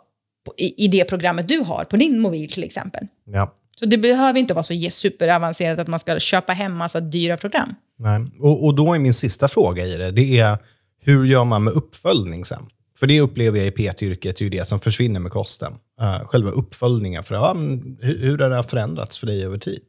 på 0.45 0.53
i, 0.57 0.85
i, 0.85 0.87
det 0.87 1.05
programmet 1.05 1.47
du 1.47 1.59
har, 1.59 1.85
på 1.85 1.97
din 1.97 2.19
mobil 2.19 2.51
till 2.51 2.63
exempel. 2.63 3.07
Ja. 3.25 3.55
Så 3.79 3.85
det 3.85 3.97
behöver 3.97 4.39
inte 4.39 4.53
vara 4.53 4.63
så 4.63 4.89
superavancerat 4.91 5.79
att 5.79 5.87
man 5.87 5.99
ska 5.99 6.19
köpa 6.19 6.53
hem 6.53 6.77
massa 6.77 6.99
dyra 6.99 7.37
program. 7.37 7.75
Nej. 7.97 8.25
Och, 8.39 8.65
och 8.65 8.75
då 8.75 8.93
är 8.93 8.99
min 8.99 9.13
sista 9.13 9.47
fråga 9.47 9.85
i 9.85 9.95
det, 9.97 10.11
det 10.11 10.39
är 10.39 10.57
hur 11.01 11.25
gör 11.25 11.45
man 11.45 11.63
med 11.63 11.73
uppföljning 11.73 12.45
sen? 12.45 12.65
För 12.99 13.07
det 13.07 13.21
upplever 13.21 13.59
jag 13.59 13.67
i 13.67 13.71
PT-yrket, 13.71 14.37
det 14.37 14.41
är 14.41 14.43
ju 14.43 14.49
det 14.49 14.65
som 14.65 14.79
försvinner 14.79 15.19
med 15.19 15.31
kosten. 15.31 15.73
Uh, 16.01 16.27
själva 16.27 16.49
uppföljningen. 16.51 17.23
För, 17.23 17.35
ja, 17.35 17.53
hur, 17.99 18.19
hur 18.19 18.37
har 18.37 18.49
det 18.49 18.63
förändrats 18.63 19.17
för 19.17 19.27
dig 19.27 19.45
över 19.45 19.57
tid? 19.57 19.81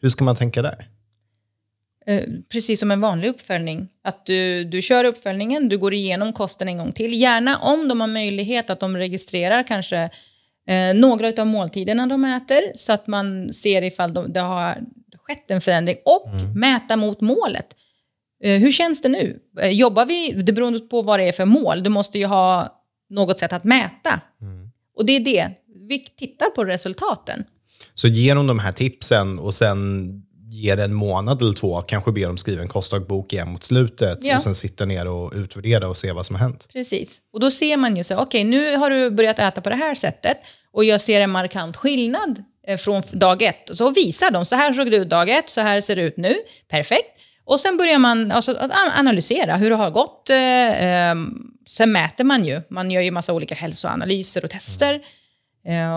Hur 0.00 0.08
ska 0.08 0.24
man 0.24 0.36
tänka 0.36 0.62
där? 0.62 0.88
Uh, 2.10 2.22
precis 2.48 2.80
som 2.80 2.90
en 2.90 3.00
vanlig 3.00 3.28
uppföljning. 3.28 3.88
Att 4.04 4.26
du, 4.26 4.64
du 4.64 4.82
kör 4.82 5.04
uppföljningen, 5.04 5.68
du 5.68 5.78
går 5.78 5.94
igenom 5.94 6.32
kosten 6.32 6.68
en 6.68 6.78
gång 6.78 6.92
till. 6.92 7.20
Gärna 7.20 7.58
om 7.58 7.88
de 7.88 8.00
har 8.00 8.08
möjlighet 8.08 8.70
att 8.70 8.80
de 8.80 8.96
registrerar 8.96 9.62
kanske 9.62 10.10
uh, 10.70 11.00
några 11.00 11.42
av 11.42 11.46
måltiderna 11.46 12.06
de 12.06 12.24
äter, 12.24 12.72
så 12.74 12.92
att 12.92 13.06
man 13.06 13.52
ser 13.52 13.82
ifall 13.82 14.14
de, 14.14 14.32
det 14.32 14.40
har 14.40 14.78
skett 15.26 15.50
en 15.50 15.60
förändring. 15.60 15.96
Och 16.04 16.28
mm. 16.28 16.60
mäta 16.60 16.96
mot 16.96 17.20
målet. 17.20 17.66
Eh, 18.42 18.60
hur 18.60 18.72
känns 18.72 19.02
det 19.02 19.08
nu? 19.08 19.40
Eh, 19.60 19.70
jobbar 19.70 20.06
vi, 20.06 20.32
det 20.32 20.52
beror 20.52 20.78
på 20.78 21.02
vad 21.02 21.20
det 21.20 21.28
är 21.28 21.32
för 21.32 21.44
mål, 21.44 21.82
du 21.82 21.90
måste 21.90 22.18
ju 22.18 22.26
ha 22.26 22.68
något 23.10 23.38
sätt 23.38 23.52
att 23.52 23.64
mäta. 23.64 24.20
Mm. 24.40 24.70
Och 24.96 25.06
det 25.06 25.16
är 25.16 25.20
det, 25.20 25.50
vi 25.88 25.98
tittar 25.98 26.50
på 26.50 26.64
resultaten. 26.64 27.44
Så 27.94 28.08
genom 28.08 28.46
de 28.46 28.58
här 28.58 28.72
tipsen 28.72 29.38
och 29.38 29.54
sen 29.54 30.10
ge 30.48 30.74
det 30.74 30.84
en 30.84 30.94
månad 30.94 31.42
eller 31.42 31.52
två, 31.52 31.82
kanske 31.82 32.12
be 32.12 32.26
dem 32.26 32.36
skriva 32.36 32.62
en 32.62 32.68
kostdagbok 32.68 33.32
igen 33.32 33.52
mot 33.52 33.64
slutet 33.64 34.18
ja. 34.22 34.36
och 34.36 34.42
sen 34.42 34.54
sitta 34.54 34.84
ner 34.84 35.06
och 35.06 35.32
utvärdera 35.34 35.88
och 35.88 35.96
se 35.96 36.12
vad 36.12 36.26
som 36.26 36.36
har 36.36 36.42
hänt. 36.42 36.68
Precis. 36.72 37.20
Och 37.32 37.40
då 37.40 37.50
ser 37.50 37.76
man 37.76 37.96
ju 37.96 38.04
så, 38.04 38.14
okej 38.14 38.24
okay, 38.24 38.44
nu 38.44 38.76
har 38.76 38.90
du 38.90 39.10
börjat 39.10 39.38
äta 39.38 39.60
på 39.60 39.70
det 39.70 39.76
här 39.76 39.94
sättet 39.94 40.36
och 40.72 40.84
jag 40.84 41.00
ser 41.00 41.20
en 41.20 41.30
markant 41.30 41.76
skillnad 41.76 42.44
eh, 42.66 42.76
från 42.76 43.02
dag 43.12 43.42
ett. 43.42 43.70
Och 43.70 43.76
så 43.76 43.90
visar 43.90 44.30
de, 44.30 44.44
så 44.44 44.56
här 44.56 44.72
såg 44.72 44.90
det 44.90 44.96
ut 44.96 45.10
dag 45.10 45.28
ett, 45.28 45.50
så 45.50 45.60
här 45.60 45.80
ser 45.80 45.96
det 45.96 46.02
ut 46.02 46.16
nu. 46.16 46.34
Perfekt. 46.68 47.20
Och 47.44 47.60
sen 47.60 47.76
börjar 47.76 47.98
man 47.98 48.32
alltså, 48.32 48.52
att 48.52 48.98
analysera 48.98 49.56
hur 49.56 49.70
det 49.70 49.76
har 49.76 49.90
gått. 49.90 50.30
Eh, 50.30 50.36
ehm, 50.36 51.34
sen 51.66 51.92
mäter 51.92 52.24
man 52.24 52.44
ju. 52.44 52.62
Man 52.70 52.90
gör 52.90 53.02
ju 53.02 53.10
massa 53.10 53.32
olika 53.32 53.54
hälsoanalyser 53.54 54.44
och 54.44 54.50
tester. 54.50 54.94
Eh, 54.94 55.00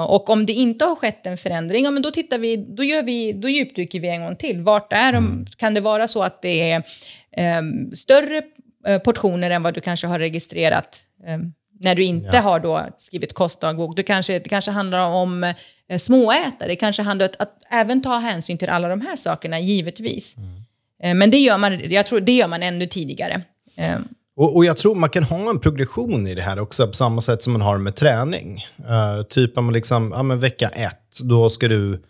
och 0.08 0.30
om 0.30 0.46
det 0.46 0.54
inte 0.54 0.86
har 0.86 0.96
skett 0.96 1.26
en 1.26 1.38
förändring, 1.38 1.86
ja, 1.86 1.92
men 1.92 2.02
då, 2.02 2.12
tittar 2.12 2.38
vi, 2.38 2.58
då, 2.58 2.84
gör 2.84 3.04
vi, 3.04 3.34
då 3.34 3.50
djupdyker 3.50 4.00
vi 4.00 4.08
en 4.08 4.22
gång 4.22 4.36
till. 4.36 4.62
Vart 4.62 4.94
är 4.94 5.14
de, 5.14 5.26
mm. 5.26 5.46
Kan 5.58 5.74
det 5.74 5.82
vara 5.82 6.08
så 6.08 6.24
att 6.24 6.42
det 6.42 6.72
är 6.72 6.84
eh, 7.32 7.62
större 7.94 8.42
eh, 8.88 9.00
portioner 9.00 9.50
än 9.50 9.64
vad 9.64 9.74
du 9.74 9.82
kanske 9.82 10.08
har 10.08 10.20
registrerat 10.20 11.04
ehm, 11.28 11.54
när 11.80 11.96
du 11.96 12.04
inte 12.04 12.30
ja. 12.34 12.42
har 12.42 12.60
då 12.60 12.88
skrivit 12.98 13.34
kostdagbok? 13.34 13.96
Du 13.96 14.04
kanske, 14.04 14.40
det 14.40 14.50
kanske 14.50 14.72
handlar 14.72 15.08
om 15.08 15.44
eh, 15.88 15.98
småätare. 15.98 16.68
Det 16.68 16.76
kanske 16.76 17.02
handlar 17.02 17.26
om 17.26 17.32
att, 17.40 17.42
att, 17.42 17.64
även 17.70 18.02
ta 18.02 18.18
hänsyn 18.18 18.58
till 18.58 18.70
alla 18.70 18.88
de 18.88 19.02
här 19.02 19.16
sakerna, 19.16 19.60
givetvis. 19.60 20.38
Mm. 20.38 20.64
Eh, 21.04 21.14
men 21.16 21.32
det 21.32 21.38
gör 21.38 21.58
man, 21.58 21.90
jag 21.90 22.06
tror 22.06 22.20
det 22.20 22.32
gör 22.32 22.48
man 22.48 22.64
ännu 22.64 22.88
tidigare. 22.88 23.42
Eh, 23.76 23.98
och, 24.40 24.56
och, 24.56 24.66
jag 24.66 24.78
tror 24.78 24.96
man 24.96 25.10
kan 25.10 25.24
ha 25.24 25.50
en 25.50 25.60
progression 25.60 26.28
i 26.28 26.36
det 26.36 26.42
här 26.42 26.60
också, 26.60 26.88
på 26.88 26.94
samma 26.94 27.22
sätt 27.22 27.44
som 27.44 27.54
man 27.54 27.62
har 27.62 27.78
med 27.78 27.96
träning. 27.96 28.66
Uh, 28.80 29.24
typ 29.24 29.58
om 29.58 29.66
man 29.66 29.74
liksom, 29.74 30.14
ja 30.16 30.24
men 30.24 30.40
vecka 30.40 30.70
ett, 30.70 31.20
då 31.24 31.50
ska 31.50 31.68
du 31.68 32.04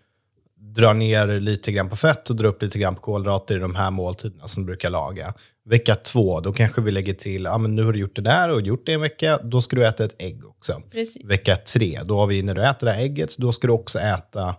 dra 0.60 0.94
ner 0.94 1.40
lite 1.40 1.72
grann 1.72 1.90
på 1.90 1.96
fett 1.96 2.30
och 2.30 2.36
dra 2.36 2.48
upp 2.48 2.62
lite 2.62 2.80
grann 2.80 2.96
på 2.96 3.02
kolhydrater 3.02 3.56
i 3.56 3.60
de 3.60 3.76
här 3.76 3.92
måltiderna 3.92 4.48
som 4.48 4.64
du 4.64 4.68
brukar 4.68 4.90
laga. 4.90 5.34
Vecka 5.66 5.96
två, 5.96 6.40
då 6.40 6.54
kanske 6.54 6.82
vi 6.82 6.92
lägger 6.92 7.14
till, 7.14 7.44
ja 7.44 7.58
men 7.58 7.76
nu 7.76 7.84
har 7.84 7.94
du 7.94 8.00
gjort 8.00 8.16
det 8.16 8.22
där 8.22 8.50
och 8.50 8.62
gjort 8.62 8.86
det 8.86 8.94
en 8.94 9.02
vecka, 9.02 9.40
då 9.44 9.62
ska 9.62 9.76
du 9.76 9.88
äta 9.88 10.06
ett 10.06 10.16
ägg 10.22 10.46
också. 10.46 10.82
Precis. 10.92 11.26
Vecka 11.26 11.56
tre, 11.56 12.00
då 12.06 12.20
har 12.20 12.28
vi, 12.28 12.44
när 12.44 12.56
du 12.56 12.66
äter 12.66 12.88
det 12.88 12.94
här 12.94 13.02
ägget, 13.02 13.38
då 13.38 13.52
ska 13.52 13.68
du 13.68 13.74
också 13.74 14.00
äta, 14.00 14.56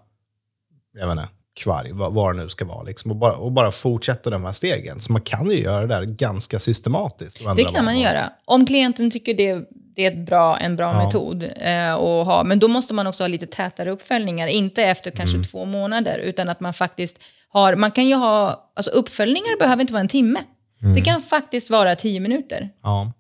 jag 0.94 1.06
vet 1.06 1.12
inte, 1.12 1.28
kvarg, 1.54 1.92
vad, 1.92 2.12
vad 2.12 2.36
det 2.36 2.42
nu 2.42 2.48
ska 2.48 2.64
vara. 2.64 2.82
Liksom, 2.82 3.10
och, 3.10 3.16
bara, 3.16 3.36
och 3.36 3.52
bara 3.52 3.70
fortsätta 3.70 4.30
de 4.30 4.44
här 4.44 4.52
stegen. 4.52 5.00
Så 5.00 5.12
man 5.12 5.22
kan 5.22 5.50
ju 5.50 5.62
göra 5.62 5.86
det 5.86 5.94
där 5.94 6.02
ganska 6.02 6.58
systematiskt. 6.58 7.42
Det 7.56 7.64
kan 7.64 7.84
man 7.84 8.00
göra. 8.00 8.32
Om 8.44 8.66
klienten 8.66 9.10
tycker 9.10 9.34
det, 9.34 9.68
det 9.96 10.06
är 10.06 10.24
bra, 10.24 10.56
en 10.58 10.76
bra 10.76 10.92
ja. 10.92 11.04
metod 11.04 11.42
eh, 11.42 11.94
att 11.94 12.26
ha. 12.26 12.44
Men 12.44 12.58
då 12.58 12.68
måste 12.68 12.94
man 12.94 13.06
också 13.06 13.22
ha 13.22 13.28
lite 13.28 13.46
tätare 13.46 13.90
uppföljningar. 13.90 14.46
Inte 14.46 14.82
efter 14.82 15.10
kanske 15.10 15.36
mm. 15.36 15.46
två 15.46 15.64
månader, 15.64 16.18
utan 16.18 16.48
att 16.48 16.60
man 16.60 16.74
faktiskt 16.74 17.18
har... 17.48 17.74
Man 17.74 17.90
kan 17.90 18.08
ju 18.08 18.14
ha... 18.14 18.70
Alltså 18.76 18.90
uppföljningar 18.90 19.58
behöver 19.58 19.80
inte 19.80 19.92
vara 19.92 20.00
en 20.00 20.08
timme. 20.08 20.40
Mm. 20.82 20.94
Det 20.94 21.00
kan 21.00 21.22
faktiskt 21.22 21.70
vara 21.70 21.96
tio 21.96 22.20
minuter. 22.20 22.70
Ja, 22.82 23.12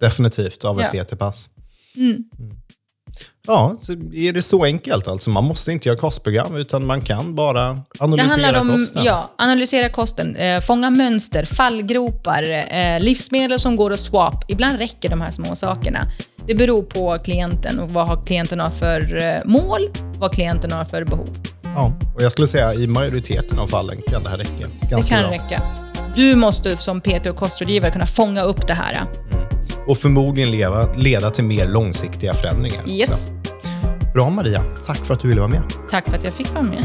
definitivt 0.00 0.64
av 0.64 0.80
ett 0.80 0.94
ja. 0.94 1.04
PT-pass. 1.04 1.48
Mm. 1.96 2.24
Ja, 3.46 3.76
är 4.14 4.32
det 4.32 4.42
så 4.42 4.64
enkelt 4.64 5.08
alltså. 5.08 5.30
Man 5.30 5.44
måste 5.44 5.72
inte 5.72 5.88
göra 5.88 5.98
kostprogram, 5.98 6.56
utan 6.56 6.86
man 6.86 7.00
kan 7.00 7.34
bara 7.34 7.78
analysera 7.98 8.60
om, 8.60 8.68
kosten. 8.68 9.04
Ja, 9.04 9.34
analysera 9.38 9.88
kosten, 9.88 10.36
eh, 10.36 10.60
fånga 10.60 10.90
mönster, 10.90 11.44
fallgropar, 11.44 12.42
eh, 12.70 13.00
livsmedel 13.00 13.58
som 13.58 13.76
går 13.76 13.92
att 13.92 14.00
swap. 14.00 14.44
Ibland 14.48 14.78
räcker 14.78 15.08
de 15.08 15.20
här 15.20 15.30
små 15.30 15.54
sakerna. 15.54 15.98
Det 16.46 16.54
beror 16.54 16.82
på 16.82 17.18
klienten 17.24 17.78
och 17.78 17.90
vad 17.90 18.26
klienten 18.26 18.60
har 18.60 18.70
för 18.70 19.16
eh, 19.26 19.44
mål, 19.44 19.90
vad 20.18 20.32
klienten 20.32 20.72
har 20.72 20.84
för 20.84 21.04
behov. 21.04 21.28
Ja, 21.64 21.92
och 22.14 22.22
jag 22.22 22.32
skulle 22.32 22.48
säga 22.48 22.74
i 22.74 22.86
majoriteten 22.86 23.58
av 23.58 23.66
fallen 23.66 24.02
kan 24.08 24.22
det 24.22 24.30
här 24.30 24.38
räcka. 24.38 24.68
Ganska 24.90 25.16
det 25.16 25.22
kan 25.22 25.30
bra. 25.30 25.44
räcka. 25.44 25.62
Du 26.14 26.36
måste 26.36 26.76
som 26.76 27.00
PT 27.00 27.26
och 27.30 27.36
kostrådgivare 27.36 27.90
kunna 27.92 28.06
fånga 28.06 28.42
upp 28.42 28.66
det 28.66 28.74
här. 28.74 28.98
Och 29.88 29.98
förmodligen 29.98 30.50
leva, 30.50 30.92
leda 30.92 31.30
till 31.30 31.44
mer 31.44 31.66
långsiktiga 31.66 32.34
förändringar. 32.34 32.88
Yes. 32.88 33.32
Bra 34.14 34.30
Maria, 34.30 34.64
tack 34.86 35.06
för 35.06 35.14
att 35.14 35.20
du 35.20 35.28
ville 35.28 35.40
vara 35.40 35.50
med. 35.50 35.62
Tack 35.90 36.08
för 36.08 36.16
att 36.16 36.24
jag 36.24 36.32
fick 36.34 36.54
vara 36.54 36.64
med. 36.64 36.84